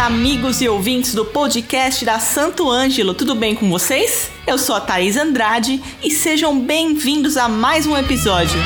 [0.00, 4.30] amigos e ouvintes do podcast da Santo Ângelo, tudo bem com vocês?
[4.46, 8.58] Eu sou a Thaís Andrade e sejam bem-vindos a mais um episódio.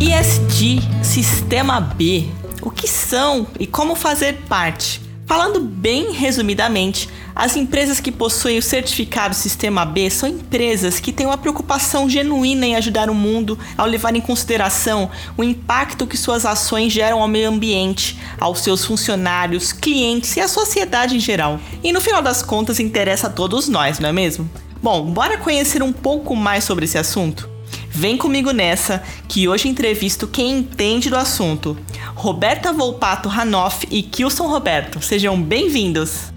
[0.00, 2.28] ISD Sistema B.
[2.62, 5.02] O que são e como fazer parte?
[5.26, 11.26] Falando bem resumidamente, as empresas que possuem o certificado Sistema B são empresas que têm
[11.26, 16.46] uma preocupação genuína em ajudar o mundo ao levar em consideração o impacto que suas
[16.46, 21.60] ações geram ao meio ambiente, aos seus funcionários, clientes e à sociedade em geral.
[21.84, 24.48] E no final das contas interessa a todos nós, não é mesmo?
[24.82, 27.50] Bom, bora conhecer um pouco mais sobre esse assunto?
[27.90, 31.76] Vem comigo nessa, que hoje entrevisto quem entende do assunto.
[32.14, 35.02] Roberta Volpato Hanoff e Kilson Roberto.
[35.02, 36.35] Sejam bem-vindos!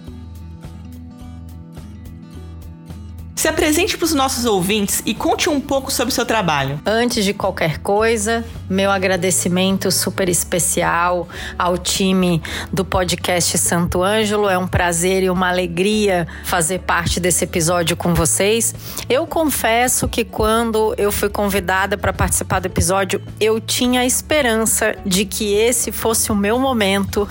[3.39, 6.77] Se apresente para os nossos ouvintes e conte um pouco sobre o seu trabalho.
[6.85, 11.25] Antes de qualquer coisa, meu agradecimento super especial
[11.57, 14.49] ao time do podcast Santo Ângelo.
[14.49, 18.75] É um prazer e uma alegria fazer parte desse episódio com vocês.
[19.07, 24.97] Eu confesso que quando eu fui convidada para participar do episódio, eu tinha a esperança
[25.05, 27.25] de que esse fosse o meu momento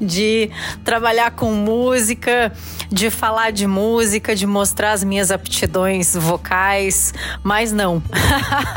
[0.00, 0.50] de
[0.82, 2.52] trabalhar com música,
[2.90, 8.02] de falar de música, de mostrar as minhas aptidões vocais, mas não.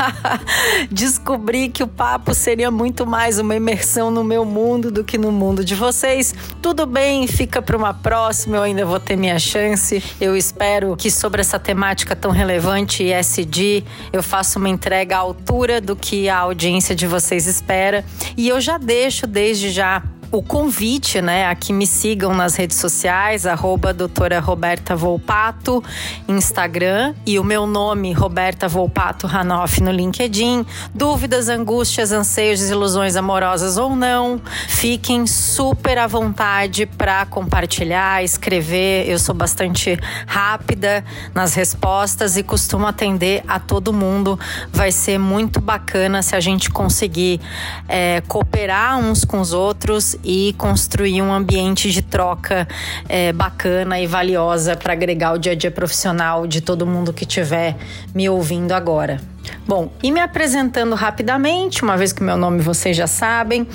[0.90, 5.32] Descobri que o papo seria muito mais uma imersão no meu mundo do que no
[5.32, 6.34] mundo de vocês.
[6.60, 10.02] Tudo bem, fica para uma próxima, eu ainda vou ter minha chance.
[10.20, 15.80] Eu espero que sobre essa temática tão relevante ESG, eu faça uma entrega à altura
[15.80, 18.04] do que a audiência de vocês espera.
[18.36, 22.76] E eu já deixo desde já o convite, né, a que me sigam nas redes
[22.76, 25.82] sociais, arroba doutora Roberta Volpato,
[26.28, 30.66] Instagram, e o meu nome, Roberta Volpato Hanoff, no LinkedIn.
[30.94, 39.08] Dúvidas, angústias, anseios, desilusões amorosas ou não, fiquem super à vontade para compartilhar, escrever.
[39.08, 44.38] Eu sou bastante rápida nas respostas e costumo atender a todo mundo.
[44.70, 47.40] Vai ser muito bacana se a gente conseguir
[47.88, 52.66] é, cooperar uns com os outros e construir um ambiente de troca
[53.08, 57.24] é, bacana e valiosa para agregar o dia a dia profissional de todo mundo que
[57.24, 57.76] estiver
[58.14, 59.20] me ouvindo agora.
[59.66, 63.66] Bom, e me apresentando rapidamente, uma vez que meu nome vocês já sabem,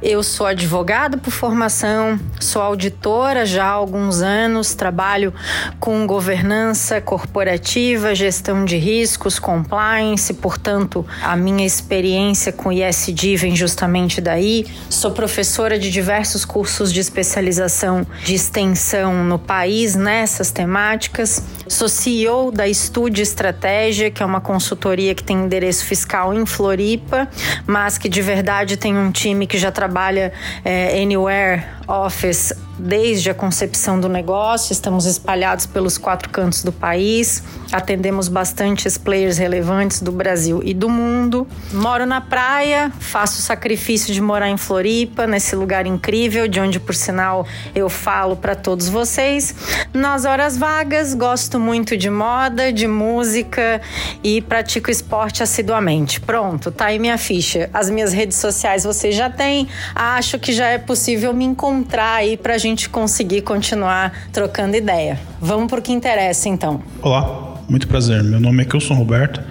[0.00, 5.34] eu sou advogada por formação, sou auditora já há alguns anos, trabalho
[5.80, 14.20] com governança corporativa, gestão de riscos, compliance, portanto, a minha experiência com ISD vem justamente
[14.20, 14.66] daí.
[14.88, 21.42] Sou professora de diversos cursos de especialização de extensão no país nessas temáticas.
[21.66, 27.28] Sou CEO da Estude Estratégia, que é uma consultoria que tem endereço fiscal em Floripa,
[27.66, 30.32] mas que de verdade tem um time que já trabalha
[30.64, 37.42] é, anywhere office desde a concepção do negócio, estamos espalhados pelos quatro cantos do país,
[37.72, 41.46] atendemos bastantes players relevantes do Brasil e do mundo.
[41.72, 46.78] Moro na praia, faço o sacrifício de morar em Floripa, nesse lugar incrível, de onde,
[46.78, 49.54] por sinal, eu falo para todos vocês.
[49.92, 53.80] Nas horas vagas, gosto muito de moda, de música
[54.22, 56.20] e pratico esporte assiduamente.
[56.20, 57.68] Pronto, tá aí minha ficha.
[57.74, 59.68] As minhas redes sociais vocês já têm.
[59.94, 65.18] Acho que já é possível me encontrar aí pra gente gente conseguir continuar trocando ideia.
[65.40, 66.82] Vamos para o que interessa, então.
[67.00, 68.22] Olá, muito prazer.
[68.22, 69.42] Meu nome é Kilson Roberto,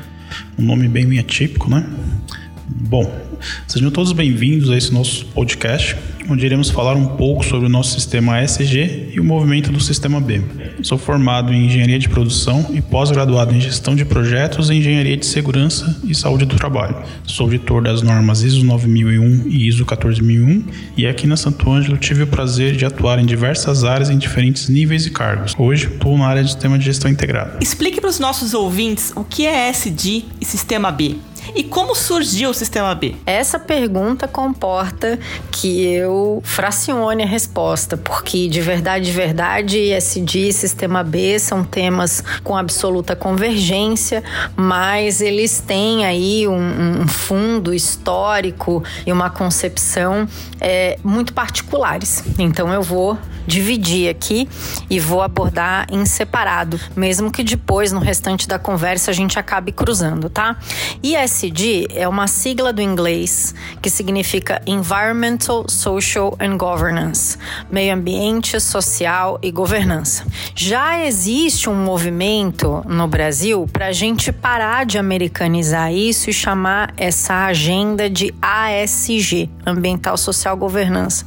[0.57, 1.85] um nome bem atípico, né?
[2.67, 3.11] Bom,
[3.67, 5.95] sejam todos bem-vindos a esse nosso podcast,
[6.29, 10.19] onde iremos falar um pouco sobre o nosso sistema ESG e o movimento do sistema
[10.19, 10.41] B.
[10.83, 15.25] Sou formado em Engenharia de Produção e pós-graduado em Gestão de Projetos e Engenharia de
[15.25, 16.97] Segurança e Saúde do Trabalho.
[17.25, 20.63] Sou auditor das normas ISO 9001 e ISO 14001
[20.97, 24.69] e aqui na Santo Ângelo tive o prazer de atuar em diversas áreas em diferentes
[24.69, 25.53] níveis e cargos.
[25.57, 27.57] Hoje estou na área de Sistema de Gestão Integrada.
[27.61, 31.15] Explique para os nossos ouvintes o que é ESG e Sistema B.
[31.55, 33.15] E como surgiu o sistema B?
[33.25, 35.19] Essa pergunta comporta
[35.51, 41.63] que eu fracione a resposta, porque de verdade, de verdade, ESG e sistema B são
[41.63, 44.23] temas com absoluta convergência,
[44.55, 50.27] mas eles têm aí um, um fundo histórico e uma concepção
[50.59, 52.23] é, muito particulares.
[52.37, 53.17] Então eu vou
[53.47, 54.47] dividir aqui
[54.89, 59.71] e vou abordar em separado, mesmo que depois, no restante da conversa, a gente acabe
[59.71, 60.57] cruzando, tá?
[61.01, 67.37] ESG ESG é uma sigla do inglês que significa Environmental, Social and Governance,
[67.69, 70.25] meio ambiente, social e governança.
[70.55, 76.93] Já existe um movimento no Brasil para a gente parar de americanizar isso e chamar
[76.97, 81.25] essa agenda de ASG, Ambiental, Social, Governança.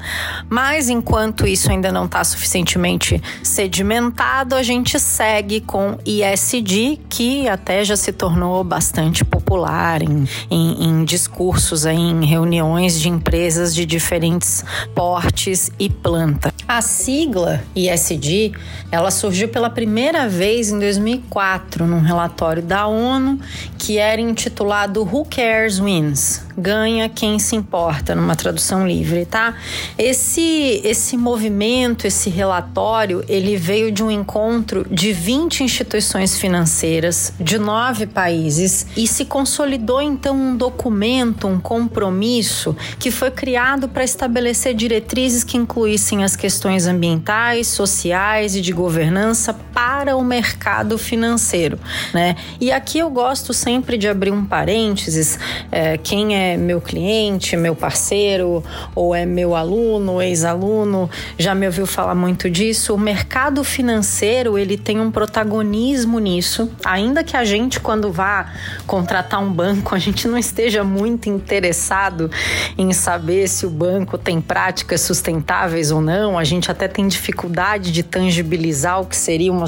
[0.48, 7.84] Mas enquanto isso ainda não está suficientemente sedimentado, a gente segue com ISD, que até
[7.84, 14.64] já se tornou bastante popular em, em, em discursos, em reuniões de empresas de diferentes
[14.94, 16.52] portes e planta.
[16.66, 18.52] A sigla ISD,
[18.92, 23.40] ela surgiu pela primeira vez em 2004 num relatório da ONU
[23.76, 26.42] que era intitulado Who Cares Wins?
[26.60, 29.54] ganha quem se importa, numa tradução livre, tá?
[29.96, 37.58] Esse, esse movimento, esse relatório, ele veio de um encontro de 20 instituições financeiras de
[37.58, 44.74] nove países e se consolidou então um documento, um compromisso que foi criado para estabelecer
[44.74, 51.78] diretrizes que incluíssem as questões ambientais, sociais e de governança para o mercado financeiro,
[52.12, 52.36] né?
[52.60, 55.38] E aqui eu gosto sempre de abrir um parênteses,
[55.72, 58.62] é, quem é meu cliente, meu parceiro,
[58.94, 61.08] ou é meu aluno, ex-aluno,
[61.38, 62.94] já me ouviu falar muito disso.
[62.94, 68.52] O mercado financeiro ele tem um protagonismo nisso, ainda que a gente quando vá
[68.86, 72.30] contratar um banco a gente não esteja muito interessado
[72.76, 76.38] em saber se o banco tem práticas sustentáveis ou não.
[76.38, 79.66] A gente até tem dificuldade de tangibilizar o que seria uma,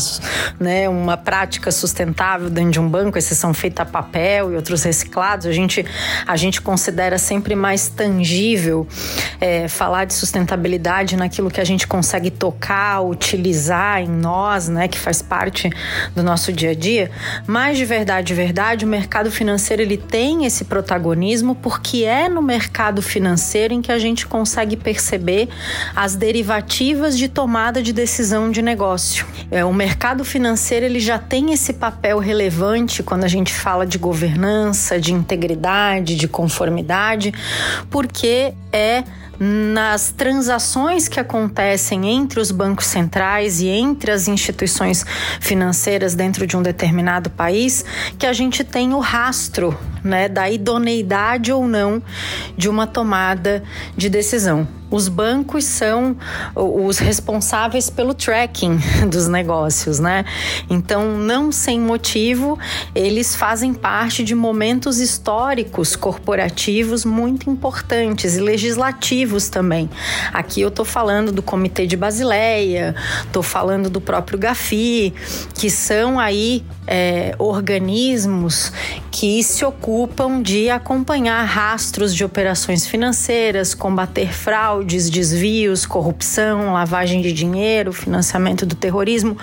[0.59, 3.19] né, uma prática sustentável dentro de um banco.
[3.19, 5.47] Esses são feitos a papel e outros reciclados.
[5.47, 5.85] A gente
[6.27, 8.87] a gente considera sempre mais tangível
[9.41, 14.99] é, falar de sustentabilidade naquilo que a gente consegue tocar, utilizar em nós, né, que
[14.99, 15.71] faz parte
[16.15, 17.11] do nosso dia a dia.
[17.47, 22.43] Mas de verdade, de verdade, o mercado financeiro ele tem esse protagonismo porque é no
[22.43, 25.49] mercado financeiro em que a gente consegue perceber
[25.95, 29.27] as derivativas de tomada de decisão de negócio.
[29.51, 33.99] É, o mercado financeiro ele já tem esse papel relevante quando a gente fala de
[33.99, 37.33] governança, de integridade, de conformidade conformidade,
[37.91, 39.05] porque é
[39.45, 45.05] nas transações que acontecem entre os bancos centrais e entre as instituições
[45.41, 47.85] financeiras dentro de um determinado país
[48.17, 52.01] que a gente tem o rastro né, da idoneidade ou não
[52.57, 53.65] de uma tomada
[53.97, 56.15] de decisão os bancos são
[56.55, 58.79] os responsáveis pelo tracking
[59.11, 60.25] dos negócios, né?
[60.69, 62.59] Então, não sem motivo,
[62.95, 69.89] eles fazem parte de momentos históricos corporativos muito importantes e legislativos também.
[70.33, 72.95] Aqui eu estou falando do Comitê de Basileia,
[73.25, 75.15] estou falando do próprio GAFI,
[75.55, 78.73] que são aí é, organismos
[79.11, 84.33] que se ocupam de acompanhar rastros de operações financeiras, combater
[84.83, 89.37] fraudes, desvios, corrupção, lavagem de dinheiro, financiamento do terrorismo.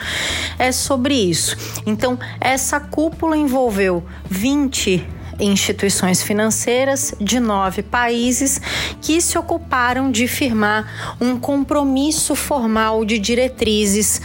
[0.58, 1.56] É sobre isso.
[1.86, 5.08] Então, essa cúpula envolveu 20
[5.40, 8.60] instituições financeiras de nove países
[9.02, 14.22] que se ocuparam de firmar um compromisso formal de diretrizes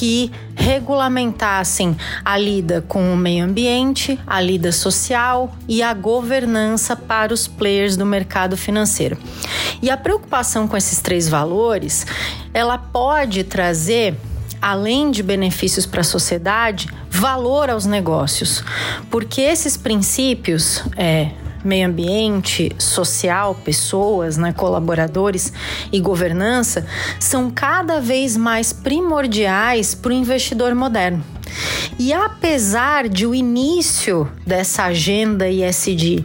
[0.00, 1.94] que regulamentassem
[2.24, 7.98] a lida com o meio ambiente, a lida social e a governança para os players
[7.98, 9.18] do mercado financeiro.
[9.82, 12.06] E a preocupação com esses três valores,
[12.54, 14.16] ela pode trazer
[14.58, 18.64] além de benefícios para a sociedade, valor aos negócios.
[19.10, 21.32] Porque esses princípios, é,
[21.64, 25.52] meio ambiente, social, pessoas, né, colaboradores
[25.92, 26.86] e governança,
[27.18, 31.22] são cada vez mais primordiais para o investidor moderno.
[31.98, 36.24] E apesar de o início dessa agenda ISD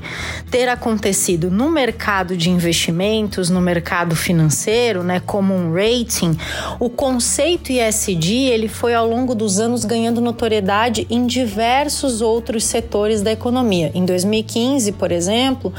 [0.50, 6.38] ter acontecido no mercado de investimentos, no mercado financeiro, né, como um rating,
[6.80, 13.22] o conceito ISD ele foi ao longo dos anos ganhando notoriedade em diversos outros setores
[13.22, 13.92] da economia.
[13.94, 15.74] Em 2015, por exemplo,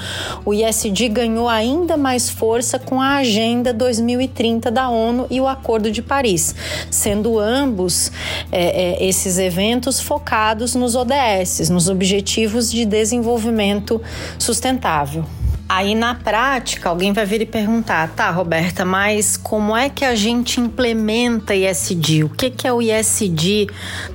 [0.44, 5.90] o ISD ganhou ainda mais força com a Agenda 2030 da ONU e o Acordo
[5.90, 6.54] de Paris,
[6.90, 8.12] sendo ambos
[8.52, 14.00] é, é, esses eventos focados nos ODS, nos Objetivos de Desenvolvimento
[14.38, 15.24] Sustentável.
[15.68, 20.14] Aí na prática, alguém vai vir e perguntar: tá, Roberta, mas como é que a
[20.14, 22.22] gente implementa ISD?
[22.22, 23.66] O que, que é o ISD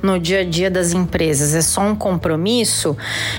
[0.02, 1.54] no dia a dia das empresas?
[1.54, 2.96] É só um compromisso?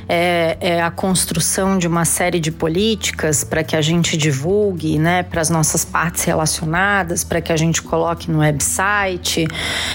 [0.07, 5.23] É, é a construção de uma série de políticas para que a gente divulgue, né,
[5.23, 9.49] para as nossas partes relacionadas, para que a gente coloque no website?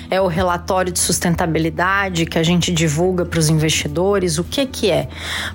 [0.09, 4.39] É o relatório de sustentabilidade que a gente divulga para os investidores?
[4.39, 5.07] O que, que é?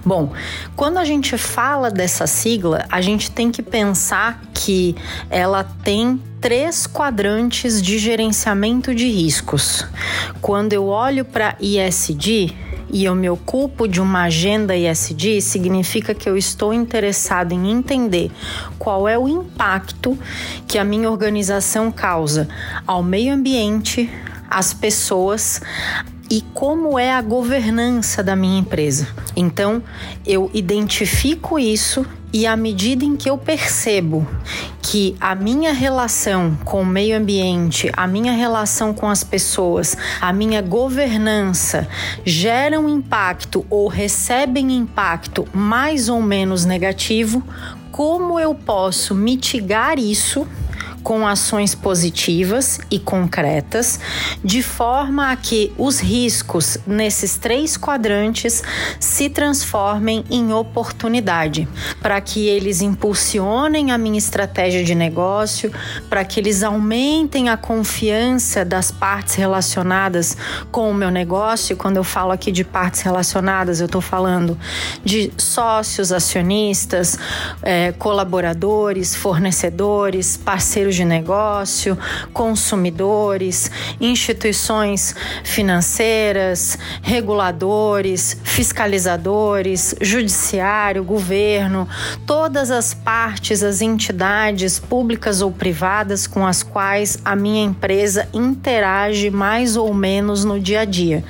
[0.04, 0.32] Bom,
[0.76, 4.94] quando a gente fala dessa sigla, sigla, a gente tem que pensar que
[5.30, 9.86] ela tem três quadrantes de gerenciamento de riscos.
[10.40, 12.54] Quando eu olho para ISD,
[12.94, 18.30] e eu me ocupo de uma agenda ISD, significa que eu estou interessado em entender
[18.78, 20.18] qual é o impacto
[20.68, 22.48] que a minha organização causa
[22.86, 24.10] ao meio ambiente,
[24.50, 25.62] às pessoas,
[26.32, 29.06] e como é a governança da minha empresa.
[29.36, 29.82] Então,
[30.24, 34.26] eu identifico isso e à medida em que eu percebo
[34.80, 40.32] que a minha relação com o meio ambiente, a minha relação com as pessoas, a
[40.32, 41.86] minha governança
[42.24, 47.46] geram impacto ou recebem impacto mais ou menos negativo,
[47.90, 50.48] como eu posso mitigar isso?
[51.02, 53.98] Com ações positivas e concretas,
[54.42, 58.62] de forma a que os riscos nesses três quadrantes
[59.00, 61.68] se transformem em oportunidade,
[62.00, 65.72] para que eles impulsionem a minha estratégia de negócio,
[66.08, 70.36] para que eles aumentem a confiança das partes relacionadas
[70.70, 71.76] com o meu negócio.
[71.76, 74.58] Quando eu falo aqui de partes relacionadas, eu estou falando
[75.04, 77.18] de sócios, acionistas,
[77.62, 81.98] é, colaboradores, fornecedores, parceiros de negócio,
[82.32, 83.70] consumidores,
[84.00, 91.88] instituições financeiras, reguladores, fiscalizadores, judiciário, governo,
[92.26, 99.30] todas as partes, as entidades públicas ou privadas com as quais a minha empresa interage
[99.30, 101.24] mais ou menos no dia a dia.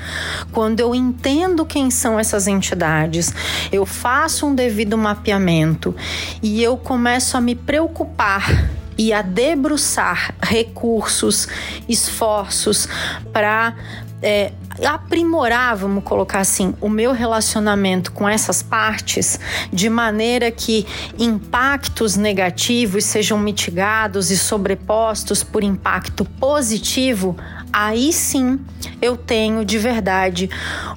[0.50, 3.32] Quando eu entendo quem são essas entidades,
[3.70, 5.94] eu faço um devido mapeamento
[6.42, 11.48] e eu começo a me preocupar e a debruçar recursos,
[11.88, 12.88] esforços
[13.32, 13.74] para
[14.22, 14.52] é,
[14.86, 19.38] aprimorar, vamos colocar assim, o meu relacionamento com essas partes
[19.72, 20.86] de maneira que
[21.18, 27.36] impactos negativos sejam mitigados e sobrepostos por impacto positivo,
[27.72, 28.60] aí sim
[29.00, 30.48] eu tenho de verdade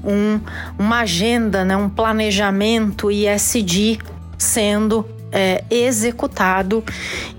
[0.04, 0.40] um,
[0.78, 4.00] uma agenda, né, um planejamento ISD
[4.38, 6.82] sendo é, executado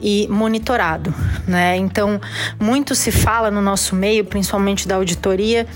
[0.02, 1.14] e monitorado,
[1.48, 1.78] né?
[1.78, 2.20] Então,
[2.60, 5.66] muito se fala no nosso meio, principalmente da auditoria,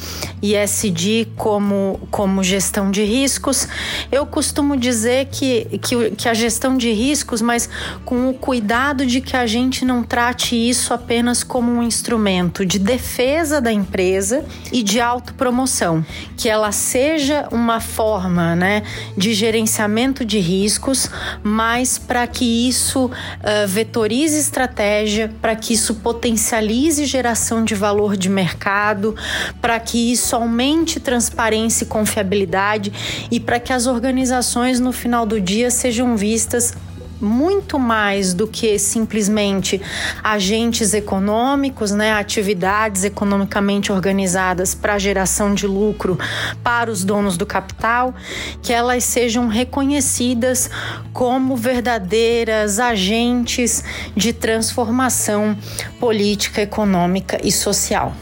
[0.43, 3.67] ISD como, como gestão de riscos.
[4.12, 7.71] Eu costumo dizer que, que, que a gestão de riscos, mas
[8.05, 12.79] com o cuidado de que a gente não trate isso apenas como um instrumento de
[12.79, 16.05] defesa da empresa e de autopromoção,
[16.37, 18.83] que ela seja uma forma, né,
[19.17, 21.09] de gerenciamento de riscos,
[21.43, 28.29] mas para que isso uh, vetorize estratégia, para que isso potencialize geração de valor de
[28.29, 29.14] mercado,
[29.61, 32.93] para que isso aumente transparência e confiabilidade
[33.31, 36.75] e para que as organizações no final do dia sejam vistas
[37.21, 39.81] muito mais do que simplesmente
[40.23, 46.19] agentes econômicos, né, atividades economicamente organizadas para geração de lucro
[46.62, 48.15] para os donos do capital,
[48.62, 50.71] que elas sejam reconhecidas
[51.12, 53.85] como verdadeiras agentes
[54.17, 55.57] de transformação
[55.99, 58.15] política, econômica e social.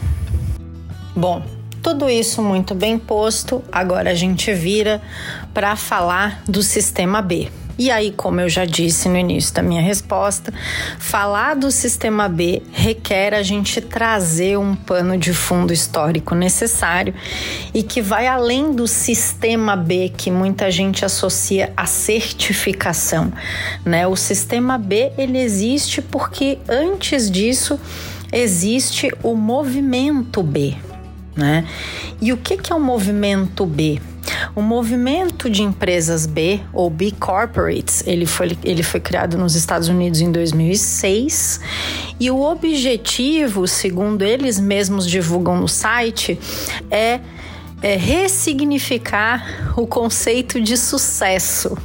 [1.15, 1.43] Bom,
[1.81, 5.01] tudo isso muito bem posto, agora a gente vira
[5.53, 7.49] para falar do sistema B.
[7.79, 10.53] E aí, como eu já disse no início da minha resposta,
[10.99, 17.13] falar do sistema B requer a gente trazer um pano de fundo histórico necessário
[17.73, 23.31] e que vai além do sistema B que muita gente associa à certificação,
[23.85, 24.05] né?
[24.05, 27.79] O sistema B ele existe porque antes disso
[28.29, 30.75] existe o movimento B,
[31.39, 31.65] né?
[32.21, 33.99] E o que, que é o movimento B?
[34.55, 39.87] O movimento de empresas B, ou B Corporates, ele foi, ele foi criado nos Estados
[39.87, 41.59] Unidos em 2006
[42.19, 46.37] e o objetivo, segundo eles mesmos divulgam no site,
[46.91, 47.19] é
[47.81, 51.77] é ressignificar o conceito de sucesso.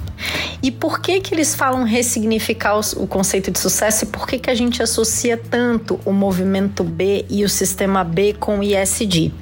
[0.63, 4.51] E por que que eles falam ressignificar o conceito de sucesso e por que que
[4.51, 9.33] a gente associa tanto o movimento B e o sistema B com o ISD?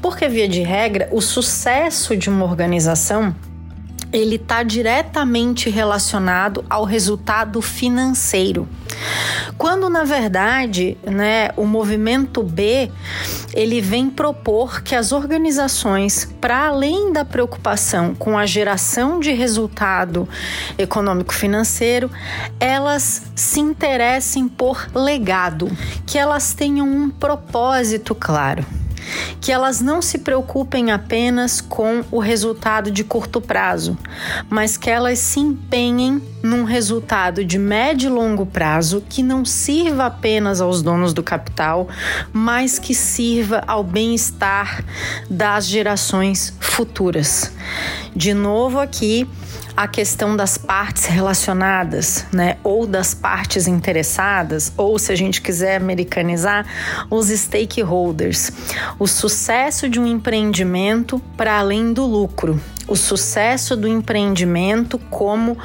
[0.00, 3.34] Porque via de regra, o sucesso de uma organização
[4.12, 8.68] ele está diretamente relacionado ao resultado financeiro.
[9.58, 12.90] Quando na verdade, né, o movimento B,
[13.52, 20.28] ele vem propor que as organizações, para além da preocupação com a geração de resultado
[20.78, 22.10] econômico financeiro,
[22.58, 25.70] elas se interessem por legado,
[26.06, 28.64] que elas tenham um propósito claro
[29.40, 33.96] que elas não se preocupem apenas com o resultado de curto prazo,
[34.48, 40.06] mas que elas se empenhem num resultado de médio e longo prazo que não sirva
[40.06, 41.88] apenas aos donos do capital,
[42.32, 44.84] mas que sirva ao bem-estar
[45.28, 47.52] das gerações futuras.
[48.14, 49.28] De novo aqui,
[49.80, 55.76] a questão das partes relacionadas, né, ou das partes interessadas, ou se a gente quiser
[55.76, 56.66] americanizar,
[57.08, 58.52] os stakeholders.
[58.98, 65.56] O sucesso de um empreendimento para além do lucro o sucesso do empreendimento como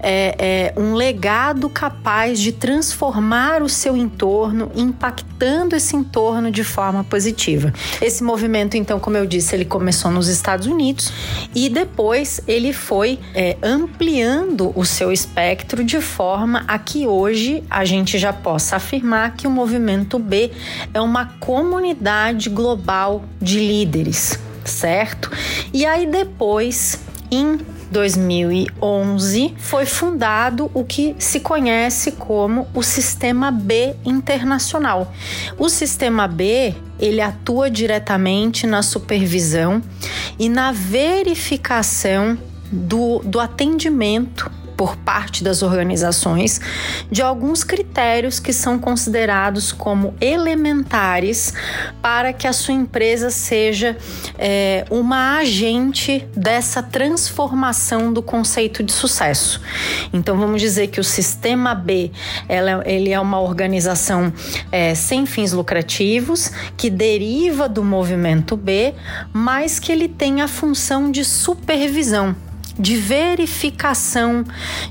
[0.00, 7.02] é, é, um legado capaz de transformar o seu entorno, impactando esse entorno de forma
[7.04, 7.72] positiva.
[8.00, 11.12] Esse movimento, então, como eu disse, ele começou nos Estados Unidos
[11.54, 17.84] e depois ele foi é, ampliando o seu espectro de forma a que hoje a
[17.84, 20.50] gente já possa afirmar que o movimento B
[20.92, 24.38] é uma comunidade global de líderes
[24.70, 25.30] certo?
[25.72, 26.98] E aí depois,
[27.30, 27.58] em
[27.90, 35.12] 2011, foi fundado o que se conhece como o Sistema B Internacional.
[35.58, 39.82] O Sistema B ele atua diretamente na supervisão
[40.38, 42.36] e na verificação
[42.70, 46.60] do, do atendimento por parte das organizações
[47.10, 51.54] de alguns critérios que são considerados como elementares
[52.02, 53.96] para que a sua empresa seja
[54.38, 59.60] é, uma agente dessa transformação do conceito de sucesso.
[60.12, 62.10] Então vamos dizer que o sistema B
[62.48, 64.32] ela, ele é uma organização
[64.70, 68.94] é, sem fins lucrativos que deriva do movimento B,
[69.32, 72.36] mas que ele tem a função de supervisão
[72.78, 74.44] de verificação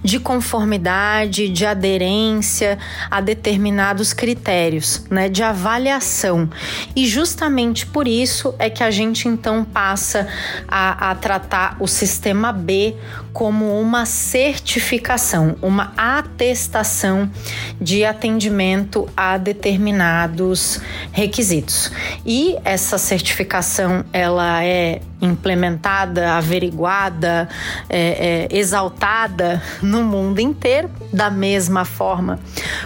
[0.03, 2.77] de conformidade, de aderência
[3.09, 6.49] a determinados critérios, né, de avaliação.
[6.95, 10.27] E justamente por isso é que a gente então passa
[10.67, 12.95] a, a tratar o sistema B
[13.33, 17.29] como uma certificação, uma atestação
[17.81, 20.79] de atendimento a determinados
[21.11, 21.91] requisitos.
[22.23, 27.49] E essa certificação ela é implementada, averiguada,
[27.89, 32.39] é, é, exaltada no mundo inteiro, da mesma forma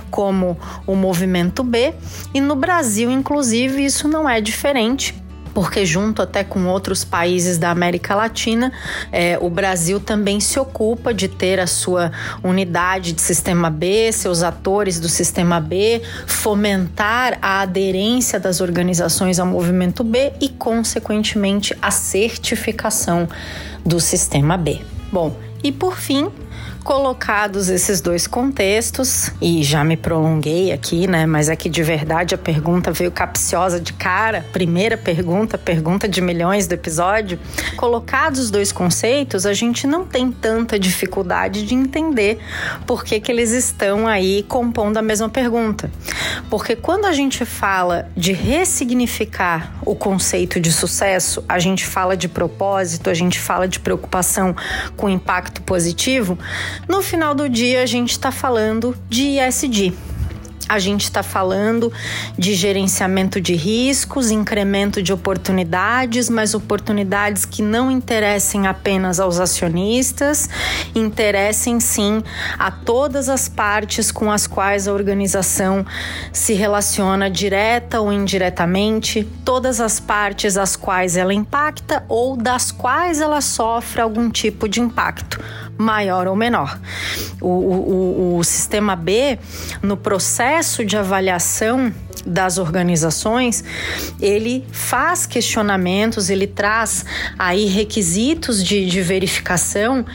[0.09, 1.93] como o movimento B,
[2.33, 5.13] e no Brasil, inclusive, isso não é diferente
[5.57, 8.71] porque junto até com outros países da América Latina,
[9.11, 12.11] é, o Brasil também se ocupa de ter a sua
[12.43, 19.47] unidade de sistema B, seus atores do sistema B, fomentar a aderência das organizações ao
[19.47, 23.27] movimento B e, consequentemente, a certificação
[23.83, 24.79] do sistema B.
[25.11, 26.29] Bom, e por fim,
[26.87, 31.25] Colocados esses dois contextos, e já me prolonguei aqui, né?
[31.25, 34.45] Mas é que de verdade a pergunta veio capciosa de cara.
[34.53, 37.37] Primeira pergunta, pergunta de milhões do episódio.
[37.75, 42.39] Colocados os dois conceitos, a gente não tem tanta dificuldade de entender
[42.85, 45.91] por que, que eles estão aí compondo a mesma pergunta.
[46.49, 52.29] Porque quando a gente fala de ressignificar o conceito de sucesso, a gente fala de
[52.29, 54.55] propósito, a gente fala de preocupação
[54.95, 56.39] com impacto positivo,
[56.87, 59.93] no final do dia, a gente está falando de ESG.
[60.69, 61.93] A gente está falando
[62.37, 70.49] de gerenciamento de riscos, incremento de oportunidades, mas oportunidades que não interessem apenas aos acionistas,
[70.93, 72.21] interessem sim
[72.59, 75.85] a todas as partes com as quais a organização
[76.33, 83.21] se relaciona direta ou indiretamente, todas as partes às quais ela impacta ou das quais
[83.21, 85.39] ela sofre algum tipo de impacto
[85.77, 86.79] maior ou menor.
[87.41, 89.37] O, o, o sistema B,
[89.81, 91.93] no processo de avaliação
[92.25, 93.63] das organizações,
[94.19, 97.05] ele faz questionamentos, ele traz
[97.37, 100.05] aí requisitos de, de verificação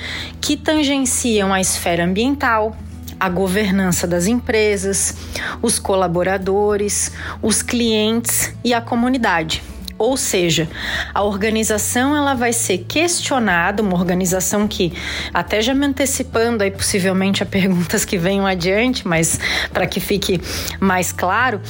[0.41, 2.77] que tangenciam a esfera ambiental,
[3.19, 5.15] a governança das empresas,
[5.63, 9.63] os colaboradores, os clientes e a comunidade.
[10.03, 10.69] Ou seja,
[11.15, 14.93] a organização ela vai ser questionada, uma organização que
[15.33, 19.39] até já me antecipando aí possivelmente a perguntas que venham adiante, mas
[19.73, 20.41] para que fique
[20.81, 21.61] mais claro,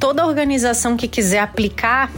[0.00, 2.10] toda organização que quiser aplicar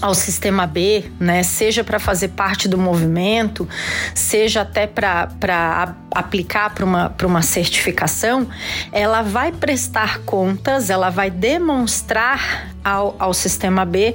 [0.00, 3.68] ao sistema B, né, seja para fazer parte do movimento,
[4.14, 8.48] seja até para aplicar para uma, uma certificação,
[8.90, 14.14] ela vai prestar contas, ela vai demonstrar ao, ao sistema B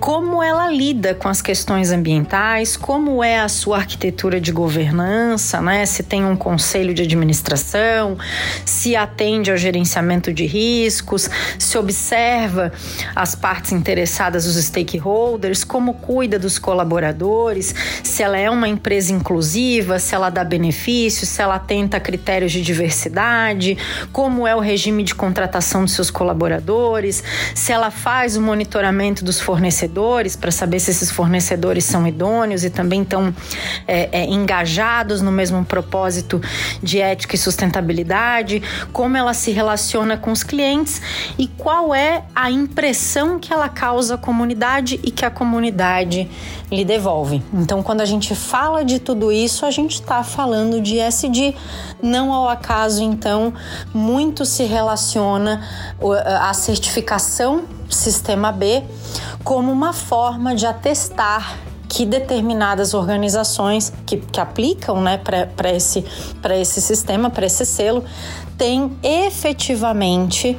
[0.00, 5.84] como ela lida com as questões ambientais, como é a sua arquitetura de governança, né?
[5.86, 8.16] Se tem um conselho de administração,
[8.64, 12.72] se atende ao gerenciamento de riscos, se observa
[13.14, 15.15] as partes interessadas, os stakeholders,
[15.66, 21.42] como cuida dos colaboradores, se ela é uma empresa inclusiva, se ela dá benefícios, se
[21.42, 23.76] ela atenta a critérios de diversidade,
[24.12, 27.22] como é o regime de contratação dos seus colaboradores,
[27.54, 32.70] se ela faz o monitoramento dos fornecedores para saber se esses fornecedores são idôneos e
[32.70, 33.34] também estão
[33.86, 36.40] é, é, engajados no mesmo propósito
[36.82, 41.00] de ética e sustentabilidade, como ela se relaciona com os clientes
[41.38, 46.28] e qual é a impressão que ela causa à comunidade e que a comunidade
[46.70, 47.40] lhe devolve.
[47.54, 51.54] Então, quando a gente fala de tudo isso, a gente está falando de SD.
[52.02, 53.54] Não ao acaso, então,
[53.94, 55.64] muito se relaciona
[56.40, 58.82] a certificação Sistema B
[59.44, 61.56] como uma forma de atestar
[61.88, 66.04] que determinadas organizações que, que aplicam né, para esse,
[66.60, 68.04] esse sistema, para esse selo,
[68.56, 70.56] têm efetivamente,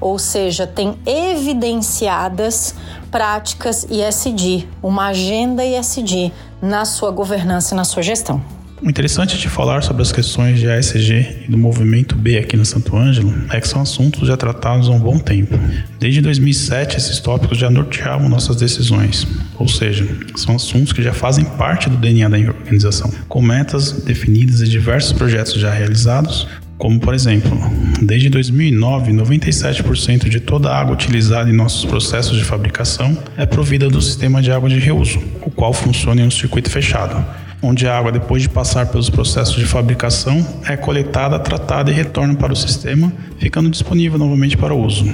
[0.00, 2.74] ou seja, têm evidenciadas
[3.10, 8.42] práticas ISD, uma agenda ISD na sua governança e na sua gestão.
[8.82, 12.64] O interessante de falar sobre as questões de ASG e do movimento B aqui no
[12.64, 15.58] Santo Ângelo é que são assuntos já tratados há um bom tempo.
[15.98, 19.26] Desde 2007, esses tópicos já norteavam nossas decisões,
[19.58, 20.06] ou seja,
[20.36, 25.12] são assuntos que já fazem parte do DNA da organização, com metas definidas e diversos
[25.14, 26.46] projetos já realizados,
[26.78, 27.58] como por exemplo,
[28.02, 33.88] desde 2009, 97% de toda a água utilizada em nossos processos de fabricação é provida
[33.88, 37.24] do sistema de água de reuso, o qual funciona em um circuito fechado
[37.62, 42.34] onde a água, depois de passar pelos processos de fabricação, é coletada, tratada e retorna
[42.34, 45.06] para o sistema, ficando disponível novamente para uso.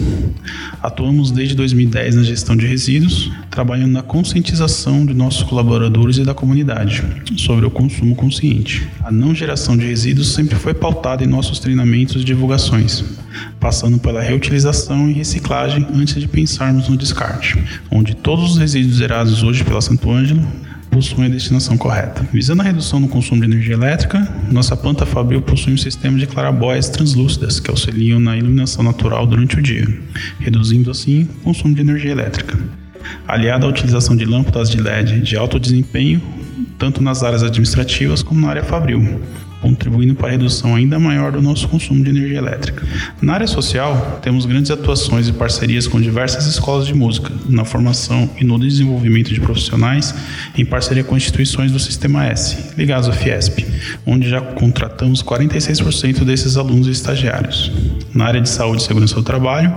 [0.83, 6.35] Atuamos desde 2010 na gestão de resíduos, trabalhando na conscientização de nossos colaboradores e da
[6.35, 7.03] comunidade
[7.37, 8.89] sobre o consumo consciente.
[9.03, 13.05] A não geração de resíduos sempre foi pautada em nossos treinamentos e divulgações,
[13.59, 19.43] passando pela reutilização e reciclagem antes de pensarmos no descarte, onde todos os resíduos gerados
[19.43, 20.47] hoje pela Santo Ângelo
[20.91, 22.27] possuem a destinação correta.
[22.33, 26.27] Visando a redução no consumo de energia elétrica, nossa planta Fabril possui um sistema de
[26.27, 29.87] clarabóias translúcidas que auxiliam na iluminação natural durante o dia,
[30.39, 32.59] reduzindo assim o consumo de energia elétrica.
[33.27, 36.21] Aliada à utilização de lâmpadas de LED de alto desempenho,
[36.79, 39.21] tanto nas áreas administrativas como na área Fabril,
[39.61, 42.87] contribuindo para a redução ainda maior do nosso consumo de energia elétrica.
[43.21, 48.31] Na área social, temos grandes atuações e parcerias com diversas escolas de música, na formação
[48.41, 50.15] e no desenvolvimento de profissionais,
[50.57, 53.67] em parceria com instituições do Sistema S, ligados à Fiesp,
[54.07, 57.71] onde já contratamos 46% desses alunos e estagiários.
[58.15, 59.73] Na área de saúde e segurança do trabalho,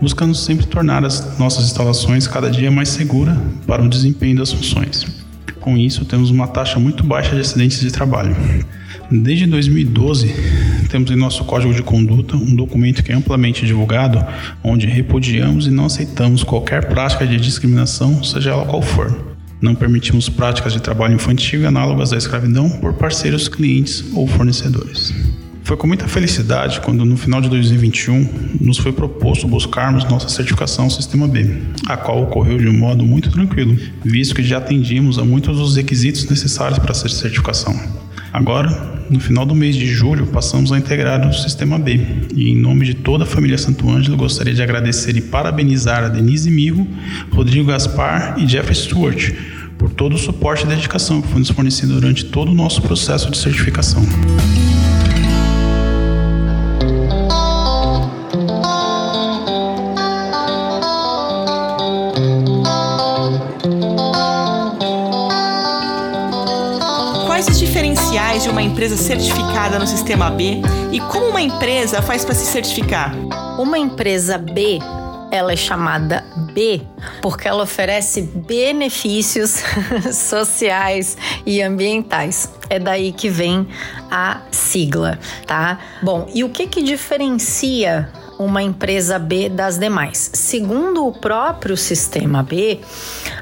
[0.00, 5.06] buscando sempre tornar as nossas instalações cada dia mais seguras para o desempenho das funções.
[5.60, 8.34] Com isso, temos uma taxa muito baixa de acidentes de trabalho.
[9.10, 10.34] Desde 2012,
[10.90, 14.22] temos em nosso código de conduta um documento que é amplamente divulgado,
[14.62, 19.36] onde repudiamos e não aceitamos qualquer prática de discriminação, seja ela qual for.
[19.62, 25.14] Não permitimos práticas de trabalho infantil análogas à escravidão por parceiros, clientes ou fornecedores.
[25.64, 30.88] Foi com muita felicidade quando, no final de 2021, nos foi proposto buscarmos nossa certificação
[30.90, 35.24] Sistema B, a qual ocorreu de um modo muito tranquilo, visto que já atendíamos a
[35.24, 38.07] muitos dos requisitos necessários para essa certificação.
[38.32, 38.68] Agora,
[39.10, 42.00] no final do mês de julho, passamos a integrar o Sistema B.
[42.34, 46.08] E em nome de toda a família Santo Ângelo, gostaria de agradecer e parabenizar a
[46.08, 46.86] Denise Mirro,
[47.32, 49.32] Rodrigo Gaspar e Jeff Stewart
[49.78, 53.30] por todo o suporte e dedicação que foi nos fornecido durante todo o nosso processo
[53.30, 54.02] de certificação.
[68.78, 70.62] Empresa certificada no sistema B
[70.92, 73.12] e como uma empresa faz para se certificar?
[73.58, 74.78] Uma empresa B
[75.32, 76.82] ela é chamada B
[77.20, 79.64] porque ela oferece benefícios
[80.14, 82.52] sociais e ambientais.
[82.70, 83.66] É daí que vem
[84.12, 85.80] a sigla, tá?
[86.00, 88.08] Bom, e o que que diferencia
[88.38, 90.30] uma empresa B das demais?
[90.32, 92.80] Segundo o próprio sistema B,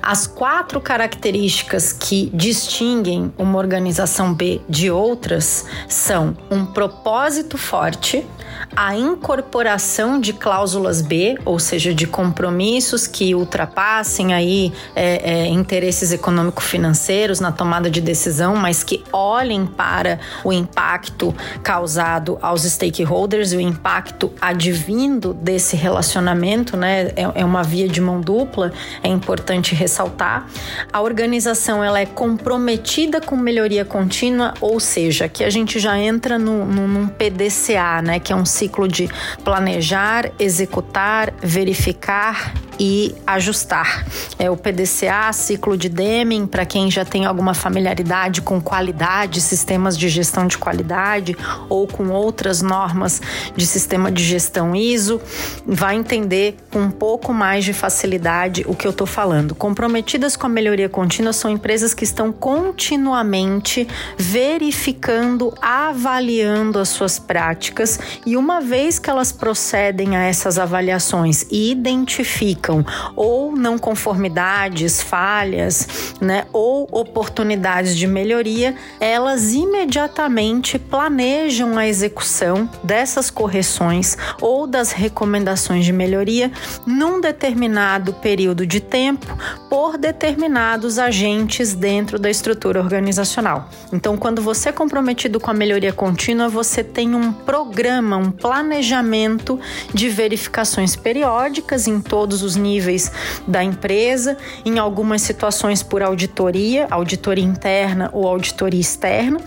[0.02, 8.26] as quatro características que distinguem uma organização B de outras são um propósito forte,
[8.74, 16.12] a incorporação de cláusulas B, ou seja, de compromissos que ultrapassem aí é, é, interesses
[16.12, 23.56] econômico-financeiros na tomada de decisão, mas que olhem para o impacto causado aos stakeholders e
[23.56, 27.12] o impacto advindo desse relacionamento, né?
[27.16, 30.46] É, é uma via de mão dupla, é importante ressaltar.
[30.92, 36.38] A organização ela é comprometida com melhoria contínua, ou seja, que a gente já entra
[36.38, 38.18] no, no, num PDCA, né?
[38.18, 39.08] Que é um ciclo de
[39.44, 44.06] planejar, executar, verificar e ajustar.
[44.38, 49.96] É o PDCA, ciclo de Deming, para quem já tem alguma familiaridade com qualidade, sistemas
[49.96, 51.36] de gestão de qualidade
[51.68, 53.20] ou com outras normas
[53.56, 55.20] de sistema de gestão ISO,
[55.66, 59.54] vai entender com um pouco mais de facilidade o que eu estou falando.
[59.54, 67.98] Comprometidas com a melhoria contínua são empresas que estão continuamente verificando, avaliando as suas práticas
[68.24, 76.14] e uma vez que elas procedem a essas avaliações e identificam ou não conformidades, falhas,
[76.20, 85.84] né, ou oportunidades de melhoria, elas imediatamente planejam a execução dessas correções ou das recomendações
[85.84, 86.50] de melhoria
[86.86, 89.26] num determinado período de tempo
[89.68, 93.68] por determinados agentes dentro da estrutura organizacional.
[93.92, 99.58] Então, quando você é comprometido com a melhoria contínua, você tem um programa, um planejamento
[99.92, 103.10] de verificações periódicas em todos os níveis
[103.46, 109.40] da empresa, em algumas situações por auditoria, auditoria interna ou auditoria externa,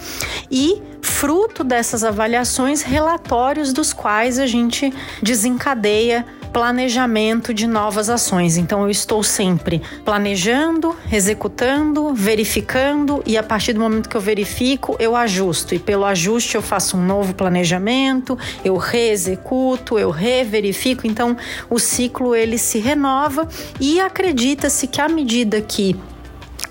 [0.52, 8.58] e fruto dessas avaliações, relatórios dos quais a gente desencadeia planejamento de novas ações.
[8.58, 14.96] Então eu estou sempre planejando, executando, verificando e a partir do momento que eu verifico,
[15.00, 21.06] eu ajusto e pelo ajuste eu faço um novo planejamento, eu reexecuto, eu reverifico.
[21.06, 21.38] Então
[21.70, 23.48] o ciclo ele se renova
[23.80, 25.96] e acredita-se que à medida que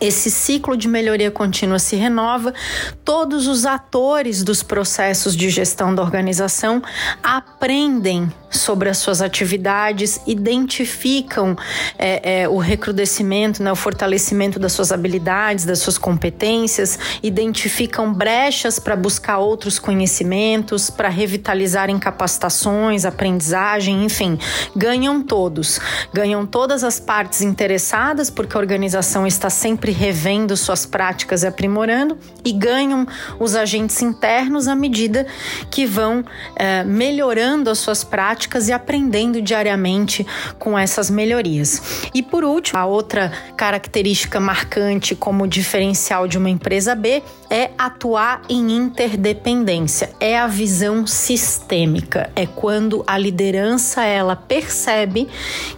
[0.00, 2.54] esse ciclo de melhoria contínua se renova,
[3.04, 6.82] todos os atores dos processos de gestão da organização
[7.22, 11.56] aprendem sobre as suas atividades, identificam
[11.98, 18.78] é, é, o recrudescimento, né, o fortalecimento das suas habilidades, das suas competências, identificam brechas
[18.78, 24.38] para buscar outros conhecimentos, para revitalizar capacitações, aprendizagem, enfim,
[24.76, 25.80] ganham todos,
[26.12, 32.16] ganham todas as partes interessadas, porque a organização está sempre revendo suas práticas e aprimorando,
[32.44, 33.06] e ganham
[33.38, 35.26] os agentes internos à medida
[35.70, 36.24] que vão
[36.56, 40.26] é, melhorando as suas práticas e aprendendo diariamente
[40.58, 42.08] com essas melhorias.
[42.14, 48.42] E por último, a outra característica marcante como diferencial de uma empresa B é atuar
[48.48, 55.28] em interdependência, é a visão sistêmica, é quando a liderança ela percebe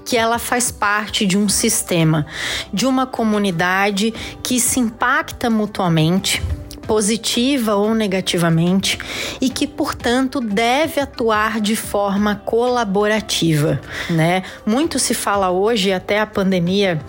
[0.05, 2.27] que ela faz parte de um sistema,
[2.73, 4.00] de uma comunidade
[4.43, 6.43] que se impacta mutuamente
[6.91, 8.99] positiva ou negativamente,
[9.41, 14.43] e que, portanto, deve atuar de forma colaborativa, né?
[14.67, 17.01] Muito se fala hoje, até a pandemia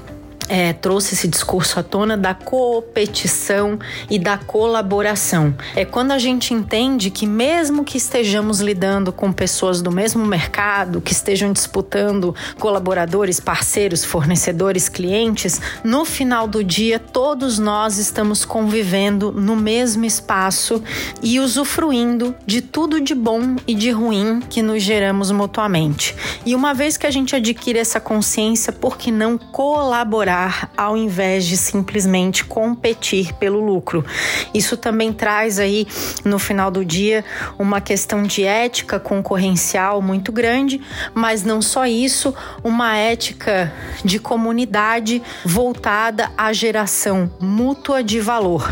[0.51, 5.55] é, trouxe esse discurso à tona da competição e da colaboração.
[5.73, 10.99] É quando a gente entende que, mesmo que estejamos lidando com pessoas do mesmo mercado,
[10.99, 19.31] que estejam disputando colaboradores, parceiros, fornecedores, clientes, no final do dia todos nós estamos convivendo
[19.31, 20.83] no mesmo espaço
[21.23, 26.13] e usufruindo de tudo de bom e de ruim que nos geramos mutuamente.
[26.45, 30.40] E uma vez que a gente adquire essa consciência, por que não colaborar?
[30.77, 34.05] Ao invés de simplesmente competir pelo lucro.
[34.53, 35.87] Isso também traz aí
[36.23, 37.23] no final do dia
[37.59, 40.79] uma questão de ética concorrencial muito grande,
[41.13, 43.71] mas não só isso, uma ética
[44.03, 48.69] de comunidade voltada à geração mútua de valor.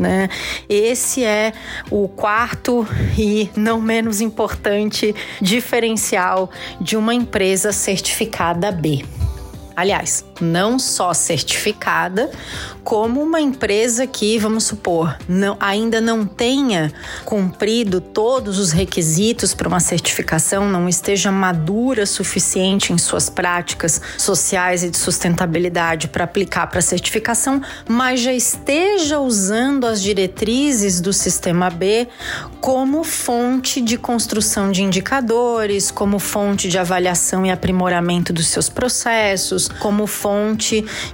[0.00, 0.30] Né?
[0.66, 1.52] Esse é
[1.90, 9.04] o quarto e não menos importante diferencial de uma empresa certificada B.
[9.76, 12.30] Aliás, não só certificada,
[12.82, 16.92] como uma empresa que, vamos supor, não, ainda não tenha
[17.24, 24.82] cumprido todos os requisitos para uma certificação, não esteja madura suficiente em suas práticas sociais
[24.82, 31.12] e de sustentabilidade para aplicar para a certificação, mas já esteja usando as diretrizes do
[31.12, 32.08] sistema B
[32.60, 39.68] como fonte de construção de indicadores, como fonte de avaliação e aprimoramento dos seus processos,
[39.68, 40.29] como fonte